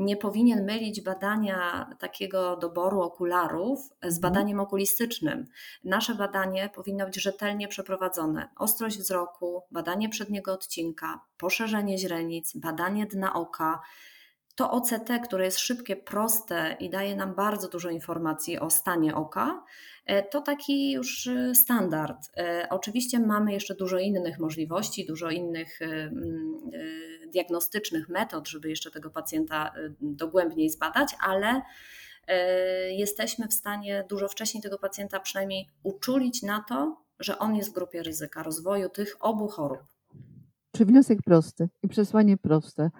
nie 0.00 0.16
powinien 0.16 0.64
mylić 0.64 1.00
badania 1.00 1.90
takiego 1.98 2.56
doboru 2.56 3.00
okularów 3.00 3.80
z 4.02 4.16
Mhm. 4.16 4.20
badaniem 4.20 4.60
okulistycznym. 4.60 5.46
Nasze 5.84 6.14
badanie 6.14 6.70
powinno 6.74 7.06
być 7.06 7.22
rzetelnie 7.22 7.68
przeprowadzone. 7.68 8.48
Ostrość 8.56 8.98
wzroku, 8.98 9.62
badanie 9.70 10.08
przedniego 10.08 10.52
odcinka, 10.52 11.20
poszerzenie 11.36 11.98
źrenic, 11.98 12.56
badanie 12.56 13.06
dna 13.06 13.34
oka. 13.34 13.80
To 14.54 14.70
OCT, 14.70 15.18
które 15.24 15.44
jest 15.44 15.58
szybkie, 15.58 15.96
proste 15.96 16.76
i 16.80 16.90
daje 16.90 17.16
nam 17.16 17.34
bardzo 17.34 17.68
dużo 17.68 17.90
informacji 17.90 18.58
o 18.58 18.70
stanie 18.70 19.14
oka, 19.14 19.64
to 20.30 20.40
taki 20.40 20.92
już 20.92 21.26
e, 21.26 21.54
standard. 21.54 22.16
E, 22.36 22.66
Oczywiście 22.70 23.20
mamy 23.20 23.52
jeszcze 23.52 23.74
dużo 23.74 23.98
innych 23.98 24.38
możliwości, 24.38 25.06
dużo 25.06 25.30
innych 25.30 25.82
e, 25.82 25.84
mm, 25.84 26.54
e, 27.24 27.26
diagnostycznych 27.30 28.08
metod, 28.08 28.48
żeby 28.48 28.68
jeszcze 28.68 28.90
tego 28.90 29.10
pacjenta 29.10 29.68
e, 29.68 29.90
dogłębniej 30.00 30.70
zbadać, 30.70 31.16
ale 31.20 31.62
e, 32.26 32.92
jesteśmy 32.92 33.48
w 33.48 33.52
stanie 33.52 34.04
dużo 34.08 34.28
wcześniej 34.28 34.62
tego 34.62 34.78
pacjenta 34.78 35.20
przynajmniej 35.20 35.66
uczulić 35.82 36.42
na 36.42 36.64
to, 36.68 36.96
że 37.20 37.38
on 37.38 37.56
jest 37.56 37.70
w 37.70 37.74
grupie 37.74 38.02
ryzyka 38.02 38.42
rozwoju 38.42 38.88
tych 38.88 39.16
obu 39.20 39.48
chorób. 39.48 39.82
Czy 40.76 40.84
wniosek 40.84 41.18
prosty 41.24 41.68
i 41.82 41.88
przesłanie 41.88 42.36
proste? 42.36 42.90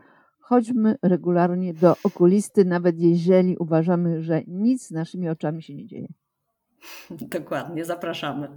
Chodźmy 0.40 0.96
regularnie 1.02 1.74
do 1.74 1.96
okulisty, 2.04 2.64
nawet 2.64 2.98
jeżeli 2.98 3.56
uważamy, 3.56 4.22
że 4.22 4.42
nic 4.46 4.86
z 4.86 4.90
naszymi 4.90 5.28
oczami 5.28 5.62
się 5.62 5.74
nie 5.74 5.86
dzieje. 5.86 6.08
Dokładnie, 7.10 7.84
zapraszamy. 7.84 8.48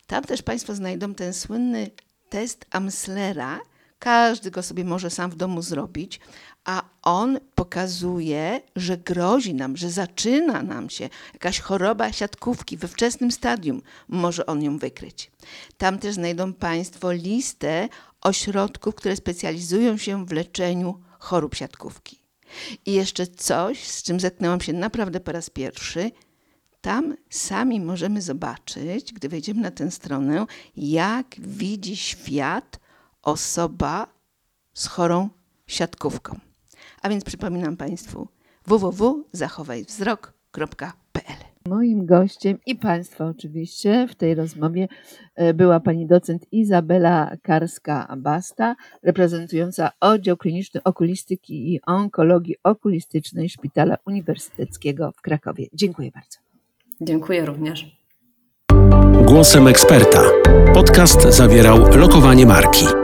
Tam 0.08 0.24
też 0.24 0.42
Państwo 0.42 0.76
znajdą 0.76 1.14
ten 1.14 1.34
słynny 1.34 1.90
test 2.30 2.66
Amslera. 2.72 3.60
Każdy 4.00 4.52
go 4.52 4.64
sobie 4.64 4.84
może 4.84 5.10
sam 5.10 5.32
w 5.32 5.36
domu 5.36 5.62
zrobić, 5.62 6.20
a 6.66 6.84
on 7.02 7.40
pokazuje, 7.56 8.62
że 8.76 8.98
grozi 8.98 9.54
nam, 9.54 9.78
że 9.78 9.90
zaczyna 9.92 10.64
nam 10.64 10.90
się 10.90 11.10
jakaś 11.34 11.60
choroba 11.60 12.12
siatkówki 12.12 12.78
we 12.78 12.88
wczesnym 12.88 13.32
stadium. 13.32 13.82
Może 14.08 14.46
on 14.46 14.64
ją 14.64 14.78
wykryć. 14.78 15.32
Tam 15.78 16.00
też 16.00 16.16
znajdą 16.16 16.54
Państwo 16.54 17.12
listę 17.12 17.90
ośrodków, 18.24 18.96
które 18.96 19.16
specjalizują 19.16 19.98
się 19.98 20.26
w 20.26 20.32
leczeniu 20.32 21.02
chorób 21.20 21.56
siatkówki. 21.56 22.24
I 22.86 22.94
jeszcze 22.94 23.28
coś, 23.28 23.88
z 23.88 24.04
czym 24.04 24.20
zetknęłam 24.20 24.62
się 24.62 24.74
naprawdę 24.74 25.20
po 25.20 25.32
raz 25.32 25.50
pierwszy. 25.50 26.12
Tam 26.82 27.16
sami 27.30 27.80
możemy 27.80 28.22
zobaczyć, 28.22 29.14
gdy 29.14 29.30
wejdziemy 29.30 29.62
na 29.62 29.72
tę 29.72 29.92
stronę, 29.92 30.46
jak 30.76 31.36
widzi 31.40 31.98
świat 31.98 32.80
osoba 33.22 34.08
z 34.74 34.88
chorą 34.88 35.30
siatkówką. 35.68 36.40
A 37.02 37.10
więc 37.10 37.24
przypominam 37.24 37.78
Państwu 37.78 38.28
www.zachowajwzrok.pl 38.66 41.53
Moim 41.70 42.06
gościem 42.06 42.58
i 42.66 42.76
Państwa 42.76 43.26
oczywiście 43.26 44.08
w 44.10 44.16
tej 44.16 44.36
rozmowie 44.36 44.88
e, 45.36 45.54
była 45.54 45.80
pani 45.80 46.08
docent 46.08 46.46
Izabela 46.52 47.32
Karska-Basta, 47.44 48.76
reprezentująca 49.04 49.92
oddział 50.00 50.38
kliniczny 50.38 50.84
okulistyki 50.84 51.74
i 51.74 51.82
onkologii 51.86 52.56
okulistycznej 52.64 53.50
Szpitala 53.50 53.98
Uniwersyteckiego 54.06 55.12
w 55.12 55.22
Krakowie. 55.22 55.66
Dziękuję 55.74 56.12
bardzo. 56.12 56.40
Dziękuję 57.02 57.46
również. 57.46 57.98
Głosem 59.26 59.68
eksperta. 59.68 60.22
Podcast 60.74 61.22
zawierał 61.22 61.78
lokowanie 61.98 62.46
marki. 62.46 63.03